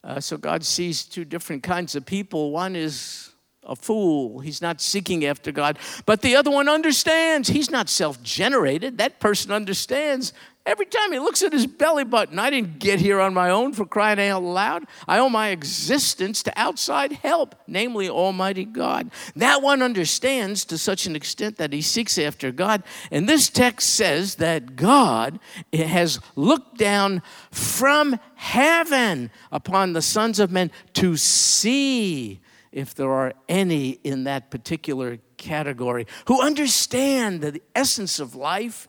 Uh, 0.04 0.20
so 0.20 0.38
God 0.38 0.64
sees 0.64 1.04
two 1.04 1.26
different 1.26 1.64
kinds 1.64 1.96
of 1.96 2.06
people. 2.06 2.52
One 2.52 2.76
is 2.76 3.32
a 3.64 3.76
fool. 3.76 4.40
He's 4.40 4.62
not 4.62 4.82
seeking 4.82 5.26
after 5.26 5.52
God. 5.52 5.80
But 6.06 6.22
the 6.22 6.36
other 6.36 6.52
one 6.52 6.70
understands. 6.70 7.48
He's 7.48 7.72
not 7.72 7.90
self 7.90 8.22
generated. 8.22 8.98
That 8.98 9.20
person 9.20 9.52
understands. 9.52 10.34
Every 10.66 10.88
time 10.88 11.12
he 11.12 11.20
looks 11.20 11.44
at 11.44 11.54
his 11.54 11.68
belly 11.68 12.04
button, 12.04 12.40
I 12.40 12.50
didn't 12.50 12.80
get 12.80 13.00
here 13.00 13.22
on 13.22 13.36
my 13.36 13.52
own 13.52 13.74
for 13.74 13.86
crying 13.86 14.20
out 14.20 14.42
loud. 14.42 14.86
I 15.08 15.20
owe 15.20 15.30
my 15.30 15.50
existence 15.50 16.42
to 16.42 16.54
outside 16.60 17.12
help, 17.12 17.54
namely 17.68 18.10
Almighty 18.10 18.66
God. 18.66 19.12
That 19.36 19.62
one 19.62 19.84
understands 19.84 20.66
to 20.66 20.80
such 20.80 21.06
an 21.06 21.16
extent 21.16 21.58
that 21.58 21.72
he 21.72 21.84
seeks 21.84 22.18
after 22.18 22.52
God. 22.52 22.82
And 23.12 23.30
this 23.30 23.48
text 23.48 23.94
says 23.94 24.36
that 24.36 24.76
God 24.76 25.40
has 25.72 26.20
looked 26.36 26.80
down 26.80 27.22
from 27.52 28.20
heaven 28.34 29.30
upon 29.52 29.94
the 29.94 30.02
sons 30.02 30.40
of 30.40 30.52
men 30.52 30.72
to 30.94 31.16
see 31.16 32.42
if 32.72 32.96
there 32.96 33.12
are 33.12 33.34
any 33.48 34.00
in 34.04 34.24
that 34.24 34.50
particular 34.50 35.20
category 35.38 36.08
who 36.28 36.42
understand 36.42 37.42
the 37.42 37.62
essence 37.76 38.20
of 38.20 38.34
life 38.34 38.88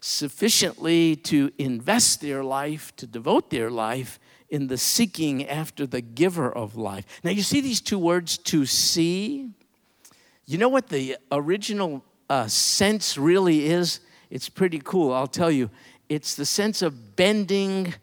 sufficiently 0.00 1.16
to 1.16 1.50
invest 1.58 2.20
their 2.20 2.44
life, 2.44 2.94
to 2.96 3.06
devote 3.06 3.50
their 3.50 3.70
life 3.70 4.18
in 4.48 4.68
the 4.68 4.78
seeking 4.78 5.46
after 5.46 5.86
the 5.86 6.00
giver 6.00 6.50
of 6.50 6.76
life. 6.76 7.04
Now, 7.22 7.30
you 7.30 7.42
see 7.42 7.60
these 7.60 7.80
two 7.80 7.98
words, 7.98 8.38
to 8.38 8.64
see? 8.66 9.50
You 10.46 10.58
know 10.58 10.68
what 10.68 10.88
the 10.88 11.16
original 11.30 12.02
uh, 12.30 12.46
sense 12.46 13.18
really 13.18 13.66
is? 13.66 14.00
It's 14.30 14.48
pretty 14.48 14.80
cool, 14.82 15.12
I'll 15.12 15.26
tell 15.26 15.50
you. 15.50 15.70
It's 16.08 16.34
the 16.34 16.46
sense 16.46 16.80
of 16.80 17.16
bending 17.16 17.94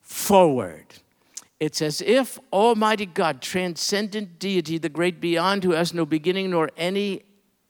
forward. 0.00 0.86
It's 1.58 1.82
as 1.82 2.00
if 2.00 2.38
Almighty 2.52 3.06
God, 3.06 3.42
transcendent 3.42 4.38
deity, 4.38 4.78
the 4.78 4.88
great 4.88 5.20
beyond, 5.20 5.62
who 5.64 5.72
has 5.72 5.92
no 5.92 6.06
beginning 6.06 6.50
nor 6.50 6.70
any 6.76 7.22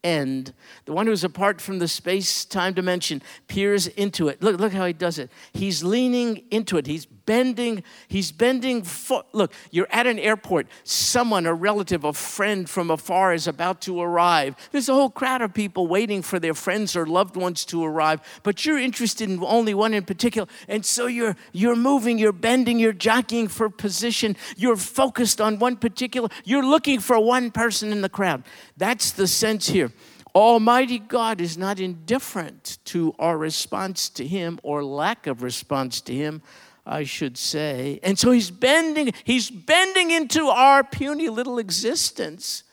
end, 0.03 0.53
the 0.85 0.93
one 0.93 1.07
who's 1.07 1.25
apart 1.25 1.61
from 1.61 1.79
the 1.79 1.89
space 1.89 2.45
time 2.45 2.73
dimension, 2.73 3.23
peers 3.49 3.87
into 3.87 4.29
it. 4.29 4.43
Look, 4.43 4.61
look 4.61 4.73
how 4.73 4.87
he 4.87 4.93
does 4.93 5.19
it. 5.19 5.31
He's 5.53 5.83
leaning 5.83 6.45
into 6.51 6.77
it. 6.77 6.87
He's 6.87 7.07
bending, 7.27 7.83
he's 8.09 8.33
bending. 8.33 8.83
Fo- 8.83 9.25
look, 9.33 9.53
you're 9.71 9.89
at 9.91 10.07
an 10.07 10.19
airport. 10.19 10.67
Someone, 10.85 11.47
a 11.47 11.55
relative, 11.55 12.05
a 12.05 12.13
friend 12.13 12.69
from 12.69 12.91
afar 12.91 13.33
is 13.33 13.47
about 13.47 13.81
to 13.83 14.01
arrive. 14.01 14.57
There's 14.73 14.89
a 14.89 14.95
whole 14.95 15.11
crowd 15.11 15.43
of 15.43 15.55
people 15.55 15.87
waiting 15.87 16.23
for 16.23 16.39
their 16.39 16.55
friends 16.55 16.97
or 16.97 17.07
loved 17.07 17.37
ones 17.37 17.65
to 17.67 17.85
arrive, 17.85 18.21
but 18.43 18.65
you're 18.65 18.79
interested 18.79 19.29
in 19.29 19.43
only 19.43 19.75
one 19.75 19.95
in 19.95 20.05
particular. 20.05 20.49
And 20.69 20.85
so 20.85 21.07
you're 21.07 21.37
you're 21.53 21.77
moving, 21.77 22.19
you're 22.19 22.33
bending, 22.33 22.79
you're 22.79 22.93
jockeying 22.93 23.49
for 23.49 23.71
position. 23.71 24.37
You're 24.57 24.77
focused 24.77 25.41
on 25.41 25.59
one 25.59 25.77
particular. 25.77 26.29
You're 26.45 26.67
looking 26.67 27.01
for 27.01 27.19
one 27.19 27.51
person 27.51 27.93
in 27.93 28.01
the 28.01 28.09
crowd. 28.09 28.45
That's 28.77 29.13
the 29.13 29.27
sense 29.27 29.69
here. 29.69 29.93
Almighty 30.35 30.99
God 30.99 31.41
is 31.41 31.59
not 31.59 31.81
indifferent 31.81 32.79
to 32.85 33.15
our 33.19 33.37
response 33.37 34.09
to 34.11 34.27
Him 34.27 34.61
or 34.63 34.85
lack 34.85 35.27
of 35.27 35.43
response 35.43 36.01
to 36.03 36.15
Him, 36.15 36.43
I 36.87 37.05
should 37.05 37.37
say. 37.37 38.01
And 38.03 38.19
so 38.19 38.31
He's 38.31 38.51
bending, 38.51 39.13
He's 39.25 39.51
bending 39.51 40.11
into 40.11 40.47
our 40.49 40.83
puny 40.85 41.29
little 41.29 41.59
existence 41.59 42.65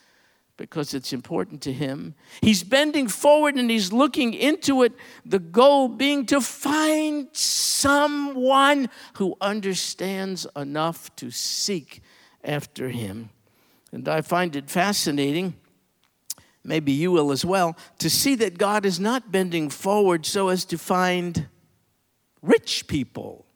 because 0.57 0.93
it's 0.93 1.13
important 1.13 1.61
to 1.61 1.73
Him. 1.73 2.15
He's 2.41 2.63
bending 2.63 3.07
forward 3.07 3.55
and 3.55 3.69
He's 3.69 3.93
looking 3.93 4.33
into 4.33 4.83
it, 4.83 4.93
the 5.25 5.39
goal 5.39 5.87
being 5.87 6.25
to 6.27 6.41
find 6.41 7.27
someone 7.31 8.89
who 9.17 9.35
understands 9.39 10.47
enough 10.55 11.15
to 11.17 11.29
seek 11.29 12.01
after 12.43 12.89
Him. 12.89 13.29
And 13.91 14.07
I 14.07 14.21
find 14.21 14.55
it 14.55 14.69
fascinating 14.69 15.53
maybe 16.67 16.91
you 16.91 17.11
will 17.11 17.31
as 17.31 17.45
well, 17.45 17.75
to 17.97 18.09
see 18.09 18.35
that 18.35 18.57
God 18.57 18.85
is 18.85 18.99
not 18.99 19.31
bending 19.31 19.69
forward 19.69 20.25
so 20.25 20.49
as 20.49 20.65
to 20.65 20.77
find 20.77 21.47
rich 22.41 22.87
people 22.87 23.46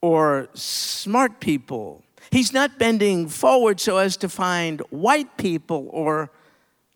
or 0.00 0.48
smart 0.54 1.40
people. 1.40 2.02
He's 2.30 2.52
not 2.52 2.78
bending 2.78 3.28
forward 3.28 3.80
so 3.80 3.96
as 3.96 4.16
to 4.18 4.28
find 4.28 4.80
white 4.90 5.36
people 5.36 5.88
or 5.90 6.30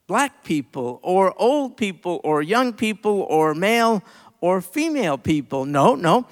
black 0.07 0.45
people 0.45 1.01
or 1.03 1.35
old 1.41 1.77
people 1.77 2.21
or 2.23 2.43
young 2.43 2.73
people 2.73 3.23
or 3.31 3.55
male 3.55 4.03
or 4.41 4.61
female 4.61 5.17
people. 5.17 5.65
No, 5.65 5.95
no. 5.95 6.27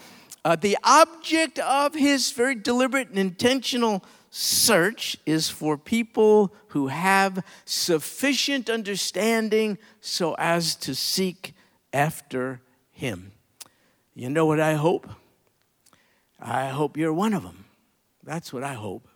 Uh, 0.44 0.56
the 0.56 0.76
object 0.84 1.58
of 1.58 1.94
his 1.94 2.30
very 2.32 2.54
deliberate 2.54 3.08
and 3.08 3.18
intentional 3.18 4.04
search 4.30 5.16
is 5.26 5.48
for 5.48 5.76
people 5.76 6.54
who 6.68 6.86
have 6.86 7.44
sufficient 7.64 8.70
understanding 8.70 9.76
so 10.00 10.34
as 10.38 10.76
to 10.76 10.94
seek 10.94 11.52
after 11.92 12.60
Him. 12.92 13.32
You 14.14 14.30
know 14.30 14.46
what 14.46 14.60
I 14.60 14.74
hope? 14.74 15.08
I 16.40 16.68
hope 16.68 16.96
you're 16.96 17.12
one 17.12 17.34
of 17.34 17.42
them. 17.42 17.64
That's 18.22 18.52
what 18.52 18.62
I 18.62 18.74
hope. 18.74 19.06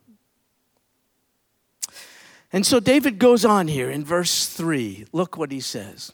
And 2.52 2.64
so 2.64 2.78
David 2.78 3.18
goes 3.18 3.44
on 3.44 3.66
here 3.66 3.90
in 3.90 4.04
verse 4.04 4.46
3. 4.46 5.06
Look 5.12 5.36
what 5.36 5.50
he 5.50 5.60
says. 5.60 6.12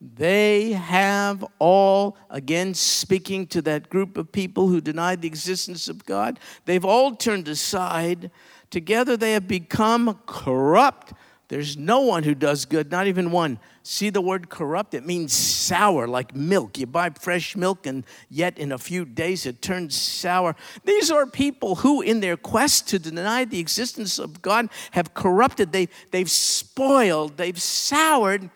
They 0.00 0.72
have 0.72 1.44
all, 1.58 2.16
again, 2.30 2.74
speaking 2.74 3.46
to 3.48 3.62
that 3.62 3.88
group 3.88 4.16
of 4.16 4.30
people 4.30 4.68
who 4.68 4.80
denied 4.80 5.22
the 5.22 5.28
existence 5.28 5.88
of 5.88 6.04
God, 6.04 6.38
they've 6.64 6.84
all 6.84 7.16
turned 7.16 7.48
aside. 7.48 8.30
Together 8.70 9.16
they 9.16 9.32
have 9.32 9.48
become 9.48 10.18
corrupt. 10.26 11.12
There's 11.48 11.76
no 11.76 12.00
one 12.00 12.24
who 12.24 12.34
does 12.34 12.64
good, 12.64 12.90
not 12.90 13.06
even 13.06 13.30
one. 13.30 13.60
See 13.84 14.10
the 14.10 14.20
word 14.20 14.48
corrupt? 14.48 14.94
It 14.94 15.06
means 15.06 15.32
sour, 15.32 16.08
like 16.08 16.34
milk. 16.34 16.76
You 16.76 16.86
buy 16.86 17.10
fresh 17.10 17.54
milk, 17.54 17.86
and 17.86 18.04
yet 18.28 18.58
in 18.58 18.72
a 18.72 18.78
few 18.78 19.04
days 19.04 19.46
it 19.46 19.62
turns 19.62 19.94
sour. 19.94 20.56
These 20.84 21.08
are 21.10 21.24
people 21.24 21.76
who, 21.76 22.02
in 22.02 22.18
their 22.18 22.36
quest 22.36 22.88
to 22.88 22.98
deny 22.98 23.44
the 23.44 23.60
existence 23.60 24.18
of 24.18 24.42
God, 24.42 24.68
have 24.90 25.14
corrupted. 25.14 25.70
They, 25.70 25.88
they've 26.10 26.30
spoiled, 26.30 27.36
they've 27.36 27.60
soured 27.60 28.50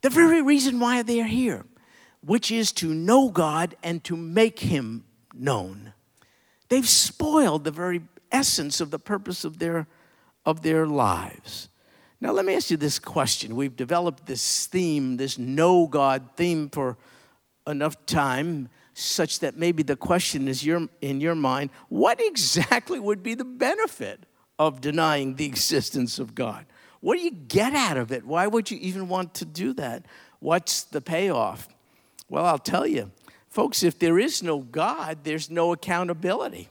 the 0.00 0.10
very 0.10 0.40
reason 0.40 0.78
why 0.78 1.02
they 1.02 1.20
are 1.20 1.24
here, 1.24 1.64
which 2.20 2.52
is 2.52 2.70
to 2.74 2.94
know 2.94 3.28
God 3.28 3.74
and 3.82 4.04
to 4.04 4.16
make 4.16 4.60
Him 4.60 5.04
known. 5.34 5.94
They've 6.68 6.88
spoiled 6.88 7.64
the 7.64 7.72
very 7.72 8.02
essence 8.30 8.80
of 8.80 8.92
the 8.92 9.00
purpose 9.00 9.44
of 9.44 9.58
their, 9.58 9.88
of 10.46 10.62
their 10.62 10.86
lives. 10.86 11.68
Now, 12.20 12.32
let 12.32 12.44
me 12.44 12.54
ask 12.54 12.70
you 12.70 12.76
this 12.76 12.98
question. 12.98 13.54
We've 13.54 13.76
developed 13.76 14.26
this 14.26 14.66
theme, 14.66 15.16
this 15.16 15.38
no 15.38 15.86
God 15.86 16.30
theme, 16.36 16.68
for 16.68 16.96
enough 17.66 18.04
time, 18.06 18.68
such 18.94 19.38
that 19.40 19.56
maybe 19.56 19.84
the 19.84 19.94
question 19.94 20.48
is 20.48 20.66
your, 20.66 20.88
in 21.00 21.20
your 21.20 21.36
mind 21.36 21.70
what 21.88 22.20
exactly 22.20 22.98
would 22.98 23.22
be 23.22 23.34
the 23.34 23.44
benefit 23.44 24.26
of 24.58 24.80
denying 24.80 25.36
the 25.36 25.44
existence 25.46 26.18
of 26.18 26.34
God? 26.34 26.66
What 27.00 27.16
do 27.16 27.22
you 27.22 27.30
get 27.30 27.74
out 27.74 27.96
of 27.96 28.10
it? 28.10 28.24
Why 28.24 28.48
would 28.48 28.70
you 28.70 28.78
even 28.78 29.08
want 29.08 29.34
to 29.34 29.44
do 29.44 29.72
that? 29.74 30.04
What's 30.40 30.82
the 30.82 31.00
payoff? 31.00 31.68
Well, 32.28 32.44
I'll 32.44 32.58
tell 32.58 32.86
you. 32.86 33.12
Folks, 33.48 33.82
if 33.82 33.98
there 33.98 34.18
is 34.18 34.42
no 34.42 34.58
God, 34.58 35.18
there's 35.22 35.48
no 35.48 35.72
accountability. 35.72 36.68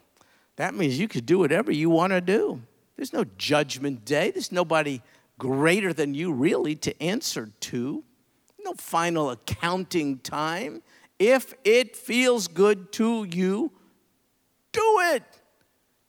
That 0.58 0.74
means 0.74 1.00
you 1.00 1.08
could 1.08 1.26
do 1.26 1.40
whatever 1.40 1.72
you 1.72 1.90
want 1.90 2.12
to 2.12 2.22
do. 2.22 2.62
There's 2.98 3.14
no 3.14 3.26
judgment 3.38 4.06
day. 4.06 4.32
There's 4.32 4.52
nobody 4.52 5.02
greater 5.40 5.94
than 5.94 6.14
you, 6.14 6.32
really, 6.32 6.76
to 6.76 7.04
answer 7.04 7.52
to. 7.62 8.04
No 8.64 8.74
final 8.74 9.30
accounting 9.30 10.20
time. 10.20 10.82
If 11.20 11.54
it 11.64 11.96
feels 11.96 12.48
good 12.48 12.92
to 12.94 13.26
you, 13.26 13.72
do 14.72 15.00
it. 15.14 15.24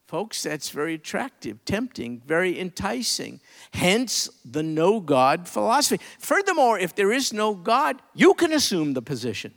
Folks, 0.06 0.42
that's 0.42 0.70
very 0.70 0.94
attractive, 0.94 1.62
tempting, 1.66 2.22
very 2.24 2.58
enticing. 2.58 3.40
Hence 3.74 4.30
the 4.42 4.62
no 4.62 5.00
God 5.00 5.46
philosophy. 5.46 6.02
Furthermore, 6.18 6.78
if 6.78 6.94
there 6.94 7.12
is 7.12 7.30
no 7.32 7.54
God, 7.54 8.00
you 8.14 8.32
can 8.32 8.52
assume 8.54 8.94
the 8.94 9.02
position. 9.02 9.52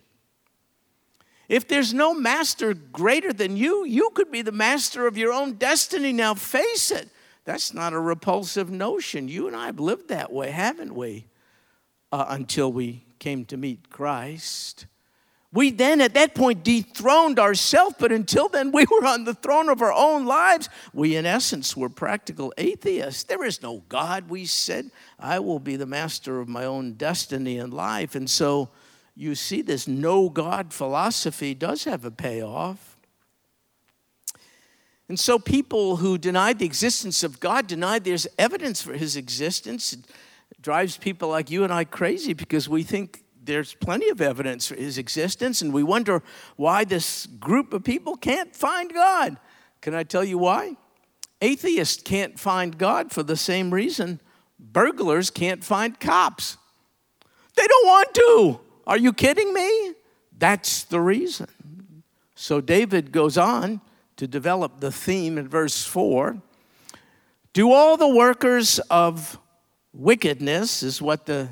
If 1.47 1.67
there's 1.67 1.93
no 1.93 2.13
master 2.13 2.73
greater 2.73 3.31
than 3.31 3.55
you, 3.55 3.85
you 3.85 4.09
could 4.13 4.31
be 4.31 4.41
the 4.41 4.51
master 4.51 5.07
of 5.07 5.17
your 5.17 5.31
own 5.31 5.53
destiny. 5.53 6.11
Now, 6.11 6.33
face 6.33 6.91
it, 6.91 7.09
that's 7.51 7.73
not 7.73 7.91
a 7.91 7.99
repulsive 7.99 8.69
notion. 8.69 9.27
You 9.27 9.45
and 9.45 9.57
I 9.57 9.65
have 9.65 9.77
lived 9.77 10.07
that 10.07 10.31
way, 10.31 10.51
haven't 10.51 10.95
we? 10.95 11.25
Uh, 12.09 12.23
until 12.29 12.71
we 12.71 13.03
came 13.19 13.43
to 13.45 13.57
meet 13.57 13.89
Christ. 13.89 14.85
We 15.51 15.69
then, 15.69 15.99
at 15.99 16.13
that 16.13 16.33
point, 16.33 16.63
dethroned 16.63 17.39
ourselves, 17.39 17.97
but 17.99 18.13
until 18.13 18.47
then, 18.47 18.71
we 18.71 18.85
were 18.89 19.05
on 19.05 19.25
the 19.25 19.33
throne 19.33 19.67
of 19.67 19.81
our 19.81 19.91
own 19.91 20.25
lives. 20.25 20.69
We, 20.93 21.17
in 21.17 21.25
essence, 21.25 21.75
were 21.75 21.89
practical 21.89 22.53
atheists. 22.57 23.23
There 23.23 23.43
is 23.43 23.61
no 23.61 23.83
God, 23.89 24.29
we 24.29 24.45
said. 24.45 24.89
I 25.19 25.39
will 25.39 25.59
be 25.59 25.75
the 25.75 25.85
master 25.85 26.39
of 26.39 26.47
my 26.47 26.63
own 26.63 26.93
destiny 26.93 27.57
and 27.57 27.73
life. 27.73 28.15
And 28.15 28.29
so, 28.29 28.69
you 29.13 29.35
see, 29.35 29.61
this 29.61 29.89
no 29.89 30.29
God 30.29 30.73
philosophy 30.73 31.53
does 31.53 31.83
have 31.83 32.05
a 32.05 32.11
payoff. 32.11 32.90
And 35.11 35.19
so, 35.19 35.37
people 35.37 35.97
who 35.97 36.17
deny 36.17 36.53
the 36.53 36.63
existence 36.63 37.21
of 37.21 37.41
God 37.41 37.67
deny 37.67 37.99
there's 37.99 38.27
evidence 38.39 38.81
for 38.81 38.93
his 38.93 39.17
existence. 39.17 39.91
It 39.91 40.05
drives 40.61 40.95
people 40.95 41.27
like 41.27 41.51
you 41.51 41.65
and 41.65 41.73
I 41.73 41.83
crazy 41.83 42.31
because 42.31 42.69
we 42.69 42.83
think 42.83 43.21
there's 43.43 43.73
plenty 43.73 44.07
of 44.07 44.21
evidence 44.21 44.69
for 44.69 44.75
his 44.75 44.97
existence, 44.97 45.61
and 45.61 45.73
we 45.73 45.83
wonder 45.83 46.23
why 46.55 46.85
this 46.85 47.25
group 47.25 47.73
of 47.73 47.83
people 47.83 48.15
can't 48.15 48.55
find 48.55 48.93
God. 48.93 49.35
Can 49.81 49.93
I 49.93 50.03
tell 50.03 50.23
you 50.23 50.37
why? 50.37 50.77
Atheists 51.41 52.01
can't 52.01 52.39
find 52.39 52.77
God 52.77 53.11
for 53.11 53.21
the 53.21 53.35
same 53.35 53.73
reason 53.73 54.21
burglars 54.57 55.29
can't 55.29 55.61
find 55.61 55.99
cops. 55.99 56.55
They 57.57 57.67
don't 57.67 57.85
want 57.85 58.13
to. 58.13 58.59
Are 58.87 58.97
you 58.97 59.11
kidding 59.11 59.53
me? 59.53 59.93
That's 60.37 60.85
the 60.85 61.01
reason. 61.01 61.49
So 62.33 62.61
David 62.61 63.11
goes 63.11 63.37
on 63.37 63.81
to 64.21 64.27
develop 64.27 64.81
the 64.81 64.91
theme 64.91 65.39
in 65.39 65.47
verse 65.47 65.83
4. 65.83 66.37
Do 67.53 67.71
all 67.71 67.97
the 67.97 68.07
workers 68.07 68.77
of 68.91 69.39
wickedness, 69.93 70.83
is 70.83 71.01
what 71.01 71.25
the 71.25 71.49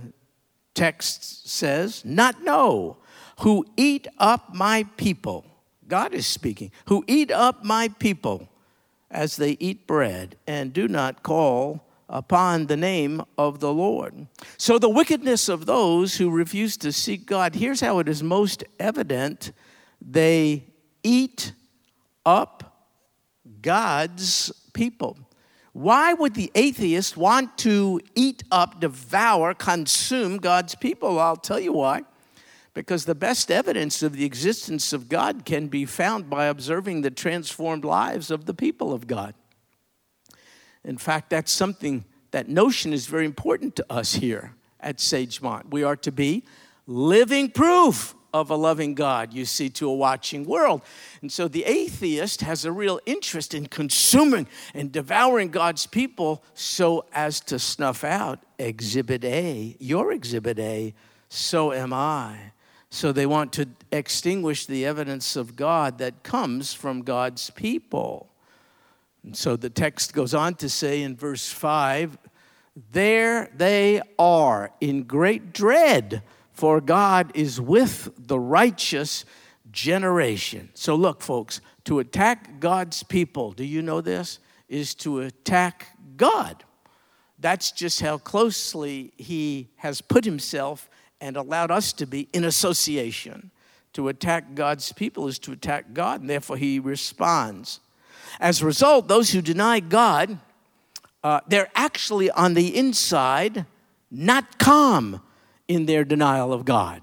text 0.76 1.50
says, 1.50 2.06
not 2.06 2.44
know, 2.44 2.98
who 3.40 3.66
eat 3.76 4.08
up 4.20 4.54
my 4.54 4.86
people. 4.98 5.48
God 5.88 6.14
is 6.14 6.28
speaking, 6.28 6.70
who 6.86 7.04
eat 7.08 7.32
up 7.32 7.64
my 7.64 7.88
people 7.88 8.48
as 9.10 9.38
they 9.38 9.58
eat 9.60 9.88
bread 9.88 10.36
and 10.46 10.72
do 10.72 10.88
not 10.88 11.24
call 11.24 11.84
upon 12.08 12.68
the 12.68 12.78
name 12.78 13.24
of 13.36 13.62
the 13.62 13.74
Lord. 13.74 14.28
So, 14.60 14.78
the 14.78 14.90
wickedness 14.90 15.50
of 15.50 15.66
those 15.66 16.18
who 16.18 16.30
refuse 16.30 16.78
to 16.78 16.92
seek 16.92 17.26
God, 17.26 17.56
here's 17.56 17.82
how 17.82 17.98
it 17.98 18.08
is 18.08 18.22
most 18.22 18.64
evident 18.80 19.54
they 20.00 20.66
eat 21.02 21.54
up 22.30 22.88
God's 23.62 24.52
people. 24.74 25.18
Why 25.74 26.14
would 26.14 26.36
the 26.36 26.52
atheist 26.54 27.18
want 27.18 27.58
to 27.60 28.00
eat 28.16 28.44
up, 28.52 28.80
devour, 28.80 29.54
consume 29.54 30.38
God's 30.38 30.76
people? 30.76 31.20
I'll 31.20 31.36
tell 31.36 31.60
you 31.60 31.74
why. 31.74 32.04
Because 32.74 33.06
the 33.06 33.16
best 33.16 33.50
evidence 33.50 34.04
of 34.04 34.16
the 34.16 34.26
existence 34.26 34.94
of 34.94 35.10
God 35.10 35.44
can 35.44 35.68
be 35.68 35.86
found 35.86 36.30
by 36.30 36.46
observing 36.46 37.02
the 37.02 37.12
transformed 37.12 37.84
lives 37.84 38.30
of 38.30 38.46
the 38.46 38.54
people 38.54 38.94
of 38.94 39.08
God. 39.08 39.34
In 40.84 40.98
fact, 40.98 41.32
that's 41.32 41.52
something, 41.52 42.06
that 42.32 42.48
notion 42.48 42.94
is 42.94 43.08
very 43.08 43.26
important 43.26 43.76
to 43.78 43.86
us 43.90 44.16
here 44.16 44.54
at 44.80 44.98
Sagemont. 44.98 45.72
We 45.72 45.84
are 45.84 45.98
to 45.98 46.12
be 46.12 46.44
living 46.86 47.50
proof 47.50 48.16
of 48.34 48.50
a 48.50 48.56
loving 48.56 48.94
God, 48.94 49.34
you 49.34 49.46
see, 49.46 49.70
to 49.70 49.90
a 49.90 49.94
watching 49.94 50.46
world. 50.46 50.82
And 51.22 51.32
so 51.32 51.48
the 51.48 51.66
atheist 51.66 52.42
has 52.42 52.66
a 52.66 52.72
real 52.72 53.00
interest 53.06 53.54
in 53.54 53.68
consuming 53.68 54.48
and 54.74 54.92
devouring 54.92 55.50
God's 55.50 55.86
people 55.86 56.44
so 56.54 57.06
as 57.14 57.40
to 57.42 57.60
snuff 57.60 58.04
out 58.04 58.40
Exhibit 58.58 59.24
A, 59.24 59.76
your 59.80 60.12
Exhibit 60.12 60.60
A, 60.60 60.94
so 61.30 61.72
am 61.74 61.94
I. 61.94 62.52
So 62.90 63.12
they 63.12 63.26
want 63.26 63.54
to 63.54 63.68
extinguish 63.92 64.66
the 64.66 64.86
evidence 64.86 65.36
of 65.36 65.56
God 65.56 66.00
that 66.00 66.24
comes 66.24 66.74
from 66.74 67.04
God's 67.04 67.50
people. 67.52 68.30
And 69.24 69.36
so 69.36 69.56
the 69.56 69.70
text 69.70 70.14
goes 70.14 70.34
on 70.34 70.56
to 70.56 70.70
say 70.70 71.02
in 71.02 71.16
verse 71.16 71.48
5 71.50 72.18
there 72.92 73.52
they 73.56 74.02
are 74.18 74.72
in 74.80 75.04
great 75.04 75.54
dread 75.54 76.24
for 76.60 76.82
God 76.82 77.32
is 77.36 77.62
with 77.62 78.12
the 78.18 78.38
righteous 78.38 79.24
generation. 79.72 80.68
So, 80.74 80.94
look, 80.94 81.22
folks, 81.22 81.62
to 81.86 82.00
attack 82.00 82.60
God's 82.60 83.02
people, 83.02 83.54
do 83.54 83.64
you 83.64 83.82
know 83.82 84.02
this? 84.02 84.40
Is 84.68 84.94
to 84.96 85.22
attack 85.22 85.88
God. 86.18 86.66
That's 87.40 87.72
just 87.72 88.02
how 88.02 88.18
closely 88.18 89.14
He 89.16 89.70
has 89.78 90.02
put 90.02 90.26
Himself 90.26 90.90
and 91.22 91.38
allowed 91.38 91.72
us 91.72 91.94
to 91.94 92.06
be 92.06 92.28
in 92.34 92.44
association. 92.44 93.52
To 93.94 94.10
attack 94.10 94.54
God's 94.54 94.92
people 94.92 95.30
is 95.30 95.40
to 95.40 95.54
attack 95.54 95.94
God, 95.94 96.20
and 96.20 96.30
therefore 96.30 96.58
He 96.58 96.78
responds. 96.78 97.80
As 98.38 98.62
a 98.62 98.66
result, 98.66 99.08
those 99.08 99.32
who 99.32 99.42
deny 99.42 99.80
God, 99.80 100.38
uh, 101.24 101.40
they're 101.48 101.72
actually 101.74 102.30
on 102.30 102.54
the 102.54 102.76
inside 102.78 103.66
not 104.12 104.60
calm 104.60 105.22
in 105.70 105.86
their 105.86 106.04
denial 106.04 106.52
of 106.52 106.66
God. 106.66 107.02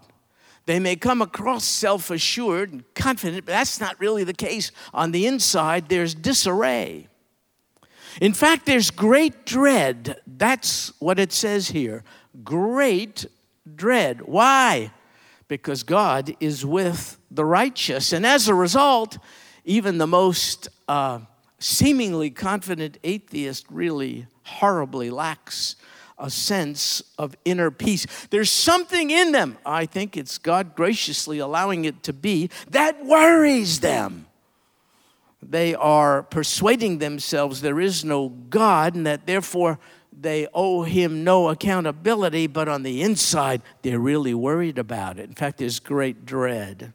They 0.67 0.81
may 0.81 0.97
come 0.97 1.23
across 1.23 1.65
self 1.65 2.11
assured 2.11 2.73
and 2.73 2.95
confident, 2.95 3.47
but 3.47 3.53
that's 3.53 3.81
not 3.81 3.99
really 4.01 4.25
the 4.25 4.35
case. 4.35 4.73
On 4.93 5.13
the 5.13 5.27
inside, 5.27 5.89
there's 5.89 6.15
disarray. 6.15 7.07
In 8.21 8.35
fact, 8.35 8.67
there's 8.67 8.91
great 8.91 9.47
dread. 9.47 10.21
That's 10.27 10.93
what 11.01 11.21
it 11.21 11.33
says 11.33 11.69
here. 11.69 12.03
Great 12.43 13.27
dread. 13.77 14.23
Why? 14.23 14.91
Because 15.49 15.85
God 15.85 16.35
is 16.41 16.67
with 16.67 17.19
the 17.31 17.45
righteous. 17.45 18.13
And 18.13 18.27
as 18.27 18.49
a 18.49 18.55
result, 18.55 19.19
even 19.65 19.99
the 19.99 20.07
most 20.09 20.69
uh, 20.89 21.21
seemingly 21.61 22.31
confident 22.31 22.99
atheist 23.05 23.67
really 23.71 24.27
horribly 24.43 25.11
lacks 25.11 25.77
a 26.19 26.31
sense 26.31 27.03
of 27.19 27.37
inner 27.45 27.71
peace. 27.71 28.07
There's 28.31 28.51
something 28.51 29.11
in 29.11 29.33
them, 29.33 29.59
I 29.65 29.87
think 29.87 30.17
it's 30.17 30.39
God 30.39 30.75
graciously 30.75 31.39
allowing 31.39 31.85
it 31.85 32.03
to 32.05 32.13
be, 32.13 32.51
that 32.71 33.05
worries 33.05 33.81
them. 33.81 34.27
They 35.43 35.75
are 35.75 36.23
persuading 36.23 36.99
themselves 36.99 37.61
there 37.61 37.81
is 37.81 38.05
no 38.05 38.31
God 38.31 38.95
and 38.95 39.07
that 39.07 39.27
therefore 39.27 39.79
they 40.19 40.49
owe 40.55 40.83
him 40.83 41.25
no 41.25 41.51
accountability, 41.51 42.47
but 42.47 42.69
on 42.69 42.83
the 42.83 43.03
inside, 43.03 43.61
they're 43.83 43.99
really 43.99 44.33
worried 44.33 44.79
about 44.79 45.19
it. 45.19 45.29
In 45.29 45.35
fact, 45.35 45.59
there's 45.59 45.79
great 45.79 46.25
dread. 46.25 46.95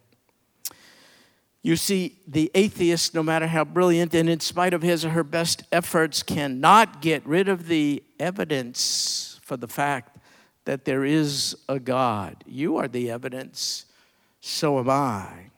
You 1.64 1.76
see, 1.76 2.18
the 2.28 2.50
atheist, 2.56 3.14
no 3.14 3.22
matter 3.22 3.46
how 3.48 3.64
brilliant 3.64 4.16
and 4.16 4.28
in 4.30 4.40
spite 4.40 4.74
of 4.74 4.82
his 4.82 5.06
or 5.06 5.10
her 5.10 5.24
best 5.24 5.64
efforts, 5.72 6.24
cannot 6.24 7.02
get 7.02 7.26
rid 7.26 7.48
of 7.48 7.68
the 7.68 8.04
evidence 8.20 9.40
for 9.44 9.58
the 9.58 9.68
fact 9.68 10.18
that 10.66 10.86
there 10.86 11.06
is 11.06 11.56
a 11.70 11.80
God. 11.80 12.44
You 12.48 12.78
are 12.78 12.88
the 12.88 13.12
evidence, 13.12 13.86
so 14.40 14.80
am 14.80 14.90
I. 14.90 15.52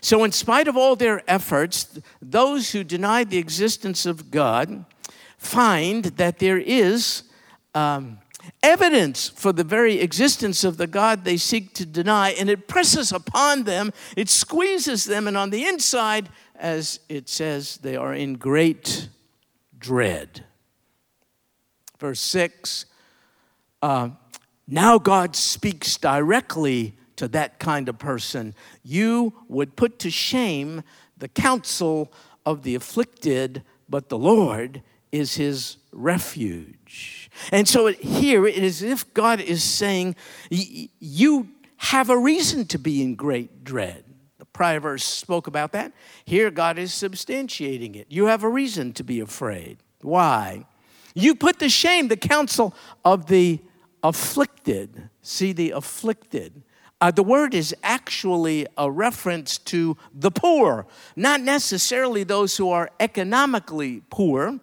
So, 0.00 0.24
in 0.24 0.32
spite 0.32 0.66
of 0.66 0.76
all 0.76 0.96
their 0.96 1.22
efforts, 1.30 1.98
those 2.20 2.72
who 2.72 2.82
deny 2.82 3.22
the 3.22 3.38
existence 3.38 4.06
of 4.06 4.32
God 4.32 4.84
find 5.38 6.04
that 6.04 6.40
there 6.40 6.58
is 6.58 7.22
um, 7.74 8.18
evidence 8.62 9.28
for 9.28 9.52
the 9.52 9.64
very 9.64 10.00
existence 10.00 10.64
of 10.64 10.76
the 10.76 10.86
God 10.86 11.24
they 11.24 11.36
seek 11.36 11.74
to 11.74 11.86
deny, 11.86 12.30
and 12.30 12.50
it 12.50 12.68
presses 12.68 13.12
upon 13.12 13.64
them, 13.64 13.92
it 14.16 14.28
squeezes 14.28 15.04
them, 15.04 15.28
and 15.28 15.36
on 15.36 15.50
the 15.50 15.64
inside, 15.64 16.28
as 16.56 17.00
it 17.08 17.28
says, 17.28 17.78
they 17.78 17.96
are 17.96 18.14
in 18.14 18.34
great 18.34 19.08
dread. 19.78 20.44
Verse 21.98 22.20
6 22.20 22.86
uh, 23.80 24.10
now 24.66 24.98
God 24.98 25.36
speaks 25.36 25.96
directly 25.96 26.96
to 27.16 27.28
that 27.28 27.58
kind 27.58 27.88
of 27.88 27.98
person. 27.98 28.54
You 28.82 29.32
would 29.48 29.76
put 29.76 29.98
to 30.00 30.10
shame 30.10 30.82
the 31.16 31.28
counsel 31.28 32.12
of 32.44 32.62
the 32.62 32.74
afflicted, 32.74 33.62
but 33.88 34.08
the 34.08 34.18
Lord 34.18 34.82
is 35.10 35.36
his 35.36 35.78
refuge. 35.92 37.27
And 37.52 37.68
so 37.68 37.86
here 37.86 38.46
it 38.46 38.58
is 38.58 38.82
if 38.82 39.12
God 39.14 39.40
is 39.40 39.62
saying, 39.62 40.16
You 40.50 41.48
have 41.76 42.10
a 42.10 42.18
reason 42.18 42.66
to 42.66 42.78
be 42.78 43.02
in 43.02 43.14
great 43.14 43.64
dread. 43.64 44.04
The 44.38 44.44
prior 44.44 44.80
verse 44.80 45.04
spoke 45.04 45.46
about 45.46 45.72
that. 45.72 45.92
Here, 46.24 46.50
God 46.50 46.78
is 46.78 46.92
substantiating 46.92 47.96
it. 47.96 48.06
You 48.08 48.26
have 48.26 48.42
a 48.44 48.48
reason 48.48 48.92
to 48.94 49.04
be 49.04 49.20
afraid. 49.20 49.78
Why? 50.02 50.66
You 51.14 51.34
put 51.34 51.58
to 51.60 51.68
shame 51.68 52.08
the 52.08 52.16
counsel 52.16 52.74
of 53.04 53.26
the 53.26 53.60
afflicted. 54.02 55.08
See, 55.22 55.52
the 55.52 55.72
afflicted. 55.72 56.62
Uh, 57.00 57.12
the 57.12 57.22
word 57.22 57.54
is 57.54 57.74
actually 57.82 58.66
a 58.76 58.90
reference 58.90 59.58
to 59.58 59.96
the 60.12 60.30
poor, 60.30 60.86
not 61.14 61.40
necessarily 61.40 62.24
those 62.24 62.56
who 62.56 62.70
are 62.70 62.90
economically 62.98 64.02
poor. 64.10 64.58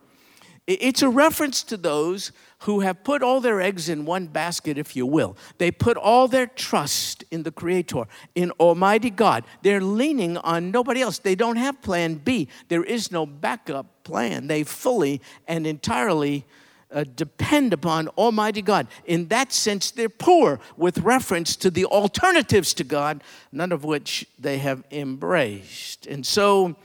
It's 0.68 1.02
a 1.02 1.10
reference 1.10 1.64
to 1.64 1.78
those 1.78 2.32
who 2.66 2.80
have 2.80 3.04
put 3.04 3.22
all 3.22 3.40
their 3.40 3.62
eggs 3.62 3.90
in 3.90 4.06
one 4.06 4.26
basket, 4.26 4.76
if 4.76 4.96
you 4.96 5.06
will. 5.06 5.38
They 5.60 5.70
put 5.70 5.98
all 5.98 6.28
their 6.28 6.48
trust 6.48 7.24
in 7.30 7.44
the 7.44 7.52
Creator, 7.52 8.06
in 8.34 8.50
Almighty 8.60 9.12
God. 9.12 9.44
They're 9.62 9.82
leaning 9.82 10.38
on 10.38 10.72
nobody 10.72 11.02
else. 11.02 11.20
They 11.20 11.36
don't 11.36 11.58
have 11.58 11.80
plan 11.84 12.16
B. 12.16 12.48
There 12.68 12.84
is 12.84 13.12
no 13.12 13.28
backup 13.28 14.04
plan. 14.04 14.48
They 14.48 14.64
fully 14.64 15.22
and 15.48 15.68
entirely 15.68 16.44
uh, 16.92 17.04
depend 17.16 17.72
upon 17.72 18.08
Almighty 18.10 18.64
God. 18.64 18.88
In 19.06 19.28
that 19.28 19.52
sense, 19.52 19.92
they're 19.92 20.10
poor 20.10 20.60
with 20.76 20.98
reference 21.00 21.56
to 21.58 21.70
the 21.70 21.86
alternatives 21.86 22.74
to 22.76 22.84
God, 22.84 23.24
none 23.52 23.72
of 23.72 23.84
which 23.84 24.26
they 24.40 24.58
have 24.58 24.84
embraced. 24.90 26.08
And 26.08 26.26
so, 26.26 26.76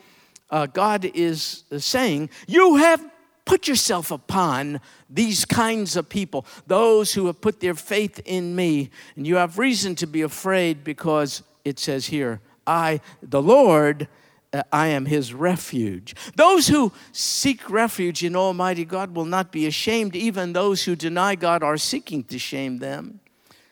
uh, 0.51 0.67
God 0.67 1.11
is 1.15 1.65
saying, 1.79 2.29
You 2.47 2.77
have 2.77 3.10
put 3.51 3.67
yourself 3.67 4.13
upon 4.13 4.81
these 5.09 5.45
kinds 5.45 5.97
of 5.97 6.09
people, 6.09 6.47
those 6.69 7.15
who 7.15 7.27
have 7.27 7.41
put 7.41 7.59
their 7.59 7.75
faith 7.75 8.21
in 8.25 8.55
me, 8.55 8.89
and 9.17 9.27
you 9.27 9.35
have 9.35 9.59
reason 9.59 9.97
to 9.97 10.07
be 10.07 10.23
afraid 10.23 10.85
because 10.85 11.43
it 11.65 11.77
says 11.81 12.07
here, 12.07 12.41
I, 12.65 13.01
the 13.21 13.43
Lord, 13.43 14.07
uh, 14.53 14.63
I 14.71 14.87
am 14.87 15.07
his 15.07 15.35
refuge. 15.35 16.15
Those 16.37 16.69
who 16.69 16.93
seek 17.11 17.69
refuge 17.69 18.23
in 18.23 18.37
Almighty 18.37 18.85
God 18.85 19.17
will 19.17 19.25
not 19.25 19.51
be 19.51 19.67
ashamed. 19.67 20.15
Even 20.15 20.53
those 20.53 20.85
who 20.85 20.95
deny 20.95 21.35
God 21.35 21.65
are 21.65 21.77
seeking 21.77 22.23
to 22.25 22.39
shame 22.39 22.79
them. 22.79 23.19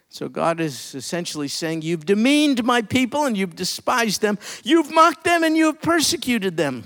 So 0.09 0.29
God 0.29 0.59
is 0.59 0.97
essentially 0.97 1.47
saying, 1.47 1.83
You've 1.83 2.05
demeaned 2.05 2.64
my 2.64 2.83
people 2.83 3.27
and 3.27 3.38
you've 3.38 3.55
despised 3.55 4.23
them. 4.23 4.41
You've 4.64 4.91
mocked 4.91 5.23
them 5.23 5.45
and 5.45 5.57
you 5.57 5.67
have 5.67 5.81
persecuted 5.81 6.57
them. 6.57 6.83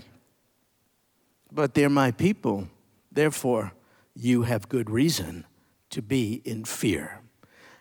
But 1.50 1.72
they're 1.72 1.88
my 1.88 2.10
people. 2.10 2.68
Therefore, 3.14 3.72
you 4.14 4.42
have 4.42 4.68
good 4.68 4.90
reason 4.90 5.46
to 5.90 6.02
be 6.02 6.40
in 6.44 6.64
fear. 6.64 7.20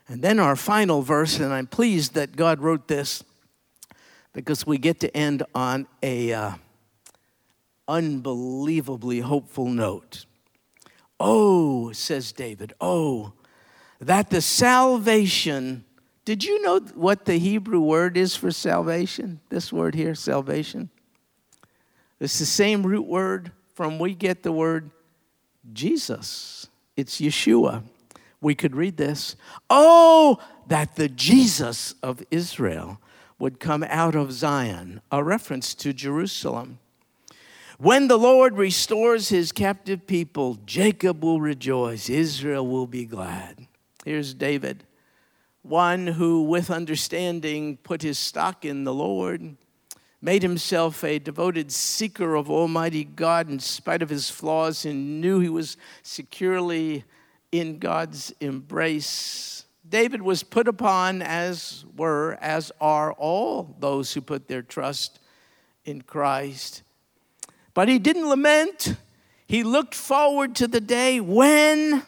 And 0.07 0.21
then 0.21 0.39
our 0.39 0.55
final 0.55 1.01
verse, 1.01 1.39
and 1.39 1.53
I'm 1.53 1.67
pleased 1.67 2.13
that 2.15 2.35
God 2.35 2.59
wrote 2.59 2.87
this 2.87 3.23
because 4.33 4.67
we 4.67 4.77
get 4.77 4.99
to 5.01 5.15
end 5.15 5.43
on 5.55 5.87
a 6.03 6.33
uh, 6.33 6.51
unbelievably 7.87 9.21
hopeful 9.21 9.67
note. 9.67 10.25
Oh, 11.19 11.91
says 11.91 12.31
David, 12.31 12.73
oh, 12.81 13.33
that 13.99 14.29
the 14.29 14.41
salvation, 14.41 15.85
did 16.25 16.43
you 16.43 16.61
know 16.61 16.79
what 16.95 17.25
the 17.25 17.37
Hebrew 17.37 17.79
word 17.79 18.17
is 18.17 18.35
for 18.35 18.51
salvation? 18.51 19.39
This 19.49 19.71
word 19.71 19.95
here, 19.95 20.15
salvation. 20.15 20.89
It's 22.19 22.39
the 22.39 22.45
same 22.45 22.85
root 22.85 23.07
word 23.07 23.51
from 23.75 23.99
we 23.99 24.13
get 24.13 24.43
the 24.43 24.51
word 24.51 24.91
Jesus. 25.73 26.67
It's 26.95 27.21
Yeshua. 27.21 27.83
We 28.41 28.55
could 28.55 28.75
read 28.75 28.97
this. 28.97 29.35
Oh, 29.69 30.39
that 30.67 30.95
the 30.95 31.09
Jesus 31.09 31.95
of 32.01 32.23
Israel 32.31 32.99
would 33.39 33.59
come 33.59 33.83
out 33.83 34.15
of 34.15 34.31
Zion, 34.31 35.01
a 35.11 35.23
reference 35.23 35.73
to 35.75 35.93
Jerusalem. 35.93 36.79
When 37.77 38.07
the 38.07 38.17
Lord 38.17 38.57
restores 38.57 39.29
his 39.29 39.51
captive 39.51 40.05
people, 40.05 40.59
Jacob 40.65 41.23
will 41.23 41.41
rejoice, 41.41 42.09
Israel 42.09 42.67
will 42.67 42.85
be 42.85 43.05
glad. 43.05 43.67
Here's 44.05 44.35
David, 44.35 44.83
one 45.63 46.05
who, 46.05 46.43
with 46.43 46.69
understanding, 46.69 47.77
put 47.77 48.03
his 48.03 48.19
stock 48.19 48.65
in 48.65 48.83
the 48.83 48.93
Lord, 48.93 49.55
made 50.21 50.43
himself 50.43 51.03
a 51.03 51.19
devoted 51.19 51.71
seeker 51.71 52.35
of 52.35 52.49
Almighty 52.49 53.03
God 53.03 53.49
in 53.49 53.59
spite 53.59 54.01
of 54.01 54.09
his 54.09 54.29
flaws, 54.29 54.85
and 54.85 55.19
knew 55.21 55.39
he 55.39 55.49
was 55.49 55.77
securely 56.03 57.03
in 57.51 57.79
God's 57.79 58.33
embrace 58.39 59.61
David 59.91 60.21
was 60.21 60.41
put 60.41 60.69
upon, 60.69 61.21
as 61.21 61.83
were, 61.97 62.37
as 62.39 62.71
are 62.79 63.11
all 63.11 63.75
those 63.79 64.13
who 64.13 64.21
put 64.21 64.47
their 64.47 64.61
trust 64.61 65.19
in 65.83 66.01
Christ. 66.01 66.81
But 67.73 67.89
he 67.89 67.99
didn't 67.99 68.29
lament. 68.29 68.95
He 69.45 69.63
looked 69.63 69.93
forward 69.93 70.55
to 70.55 70.67
the 70.67 70.79
day 70.79 71.19
when 71.19 72.03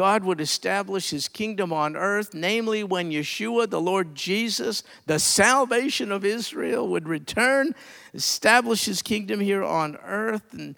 God 0.00 0.24
would 0.24 0.40
establish 0.40 1.10
his 1.10 1.28
kingdom 1.28 1.74
on 1.74 1.94
earth, 1.94 2.32
namely 2.32 2.82
when 2.82 3.10
Yeshua, 3.10 3.68
the 3.68 3.82
Lord 3.82 4.14
Jesus, 4.14 4.82
the 5.04 5.18
salvation 5.18 6.10
of 6.10 6.24
Israel, 6.24 6.88
would 6.88 7.06
return, 7.06 7.74
establish 8.14 8.86
his 8.86 9.02
kingdom 9.02 9.40
here 9.40 9.62
on 9.62 9.98
earth 10.02 10.54
and 10.54 10.74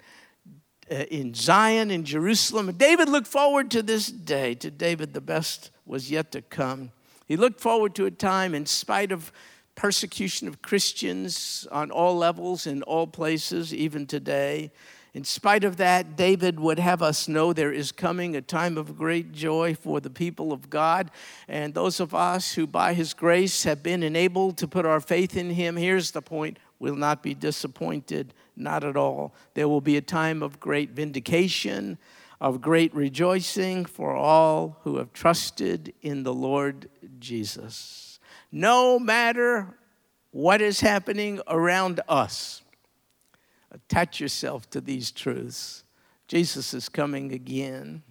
uh, 0.91 0.95
in 1.09 1.33
Zion, 1.33 1.89
in 1.89 2.03
Jerusalem. 2.03 2.69
David 2.73 3.07
looked 3.07 3.27
forward 3.27 3.71
to 3.71 3.81
this 3.81 4.07
day. 4.07 4.55
To 4.55 4.69
David, 4.69 5.13
the 5.13 5.21
best 5.21 5.71
was 5.85 6.11
yet 6.11 6.33
to 6.33 6.41
come. 6.41 6.91
He 7.25 7.37
looked 7.37 7.61
forward 7.61 7.95
to 7.95 8.05
a 8.05 8.11
time, 8.11 8.53
in 8.53 8.65
spite 8.65 9.13
of 9.13 9.31
persecution 9.75 10.49
of 10.49 10.61
Christians 10.61 11.65
on 11.71 11.91
all 11.91 12.17
levels, 12.17 12.67
in 12.67 12.83
all 12.83 13.07
places, 13.07 13.73
even 13.73 14.05
today. 14.05 14.73
In 15.13 15.23
spite 15.23 15.63
of 15.63 15.77
that, 15.77 16.15
David 16.15 16.59
would 16.59 16.79
have 16.79 17.03
us 17.03 17.27
know 17.27 17.53
there 17.53 17.71
is 17.71 17.91
coming 17.91 18.35
a 18.35 18.41
time 18.41 18.79
of 18.79 18.97
great 18.97 19.31
joy 19.31 19.75
for 19.75 19.99
the 19.99 20.09
people 20.09 20.51
of 20.51 20.71
God. 20.71 21.11
And 21.47 21.75
those 21.75 21.99
of 21.99 22.15
us 22.15 22.53
who, 22.53 22.65
by 22.65 22.95
his 22.95 23.13
grace, 23.13 23.63
have 23.63 23.83
been 23.83 24.01
enabled 24.01 24.57
to 24.57 24.67
put 24.67 24.87
our 24.87 24.99
faith 24.99 25.37
in 25.37 25.51
him, 25.51 25.77
here's 25.77 26.11
the 26.11 26.23
point 26.23 26.57
we 26.79 26.89
will 26.89 26.97
not 26.97 27.21
be 27.21 27.35
disappointed, 27.35 28.33
not 28.55 28.83
at 28.83 28.97
all. 28.97 29.35
There 29.53 29.69
will 29.69 29.81
be 29.81 29.97
a 29.97 30.01
time 30.01 30.41
of 30.41 30.59
great 30.59 30.89
vindication, 30.89 31.99
of 32.41 32.59
great 32.59 32.93
rejoicing 32.95 33.85
for 33.85 34.15
all 34.15 34.79
who 34.81 34.97
have 34.97 35.13
trusted 35.13 35.93
in 36.01 36.23
the 36.23 36.33
Lord 36.33 36.89
Jesus. 37.19 38.19
No 38.51 38.97
matter 38.97 39.77
what 40.31 40.59
is 40.59 40.79
happening 40.79 41.39
around 41.47 42.01
us, 42.09 42.62
attach 43.73 44.19
yourself 44.19 44.69
to 44.69 44.81
these 44.81 45.11
truths. 45.11 45.83
Jesus 46.27 46.73
is 46.73 46.89
coming 46.89 47.33
again. 47.33 48.03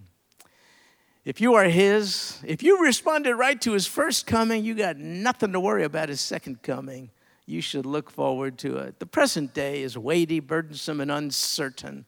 If 1.25 1.41
you 1.41 1.55
are 1.55 1.65
His, 1.65 2.41
if 2.45 2.63
you 2.63 2.83
responded 2.83 3.37
right 3.37 3.61
to 3.63 3.73
His 3.73 3.87
first 3.87 4.27
coming, 4.27 4.65
you 4.65 4.75
got 4.75 4.97
nothing 4.97 5.53
to 5.53 5.61
worry 5.61 5.85
about 5.85 6.09
His 6.09 6.21
second 6.21 6.63
coming. 6.63 7.11
You 7.47 7.61
should 7.61 7.87
look 7.87 8.11
forward 8.11 8.59
to 8.59 8.79
it. 8.79 8.99
The 8.99 9.07
present 9.07 9.55
day 9.55 9.83
is 9.83 9.97
weighty, 9.97 10.41
burdensome, 10.41 11.01
and 11.01 11.11
uncertain. 11.11 12.07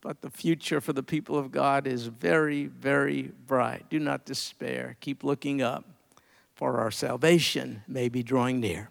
But 0.00 0.20
the 0.20 0.30
future 0.30 0.80
for 0.80 0.92
the 0.92 1.02
people 1.02 1.38
of 1.38 1.50
God 1.50 1.86
is 1.86 2.06
very, 2.06 2.66
very 2.66 3.32
bright. 3.46 3.86
Do 3.88 3.98
not 3.98 4.26
despair. 4.26 4.96
Keep 5.00 5.24
looking 5.24 5.62
up, 5.62 5.84
for 6.54 6.78
our 6.78 6.90
salvation 6.90 7.82
may 7.88 8.08
be 8.08 8.22
drawing 8.22 8.60
near. 8.60 8.90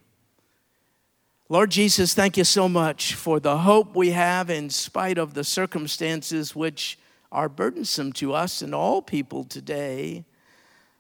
Lord 1.50 1.72
Jesus, 1.72 2.14
thank 2.14 2.38
you 2.38 2.46
so 2.46 2.70
much 2.70 3.16
for 3.16 3.40
the 3.40 3.60
hope 3.60 3.96
we 3.96 4.12
have 4.12 4.50
in 4.50 4.70
spite 4.70 5.18
of 5.18 5.34
the 5.34 5.44
circumstances 5.44 6.56
which 6.56 6.98
are 7.32 7.50
burdensome 7.50 8.14
to 8.14 8.34
us 8.34 8.62
and 8.62 8.74
all 8.74 9.02
people 9.02 9.44
today. 9.44 10.24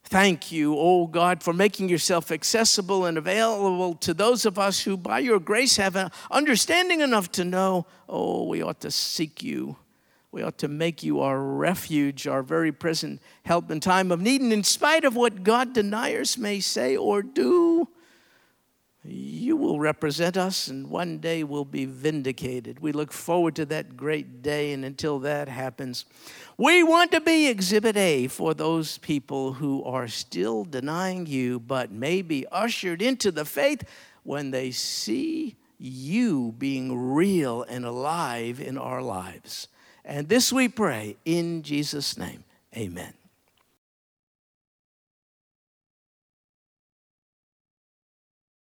Thank 0.03 0.51
you, 0.51 0.75
oh 0.77 1.07
God, 1.07 1.41
for 1.41 1.53
making 1.53 1.87
yourself 1.87 2.29
accessible 2.29 3.05
and 3.05 3.17
available 3.17 3.95
to 3.95 4.13
those 4.13 4.45
of 4.45 4.59
us 4.59 4.81
who, 4.81 4.97
by 4.97 5.19
your 5.19 5.39
grace, 5.39 5.77
have 5.77 5.95
an 5.95 6.11
understanding 6.29 6.99
enough 6.99 7.31
to 7.33 7.45
know, 7.45 7.85
oh, 8.09 8.43
we 8.43 8.61
ought 8.61 8.81
to 8.81 8.91
seek 8.91 9.41
you 9.41 9.77
we 10.33 10.41
ought 10.41 10.57
to 10.57 10.67
make 10.67 11.03
you 11.03 11.19
our 11.19 11.39
refuge, 11.39 12.25
our 12.25 12.41
very 12.41 12.71
present 12.71 13.21
help 13.45 13.69
in 13.69 13.79
time 13.79 14.11
of 14.11 14.19
need. 14.19 14.41
And 14.41 14.51
in 14.51 14.63
spite 14.63 15.05
of 15.05 15.15
what 15.15 15.43
God 15.43 15.73
deniers 15.73 16.39
may 16.39 16.59
say 16.59 16.97
or 16.97 17.21
do, 17.21 17.87
you 19.05 19.57
will 19.57 19.79
represent 19.79 20.37
us 20.37 20.67
and 20.67 20.89
one 20.89 21.17
day 21.17 21.43
we'll 21.43 21.65
be 21.65 21.85
vindicated. 21.85 22.79
We 22.79 22.91
look 22.91 23.11
forward 23.11 23.55
to 23.57 23.65
that 23.65 23.97
great 23.97 24.41
day, 24.41 24.71
and 24.71 24.85
until 24.85 25.19
that 25.19 25.49
happens, 25.49 26.05
we 26.57 26.83
want 26.83 27.11
to 27.11 27.21
be 27.21 27.47
Exhibit 27.47 27.97
A 27.97 28.27
for 28.27 28.53
those 28.53 28.97
people 28.99 29.53
who 29.53 29.83
are 29.83 30.07
still 30.07 30.63
denying 30.63 31.25
you, 31.25 31.59
but 31.59 31.91
may 31.91 32.21
be 32.21 32.45
ushered 32.51 33.01
into 33.01 33.31
the 33.31 33.45
faith 33.45 33.83
when 34.23 34.51
they 34.51 34.71
see 34.71 35.55
you 35.77 36.53
being 36.57 37.13
real 37.13 37.63
and 37.63 37.85
alive 37.85 38.61
in 38.61 38.77
our 38.77 39.01
lives. 39.01 39.67
And 40.05 40.29
this 40.29 40.53
we 40.53 40.69
pray 40.69 41.17
in 41.25 41.63
Jesus' 41.63 42.17
name. 42.17 42.43
Amen. 42.75 43.13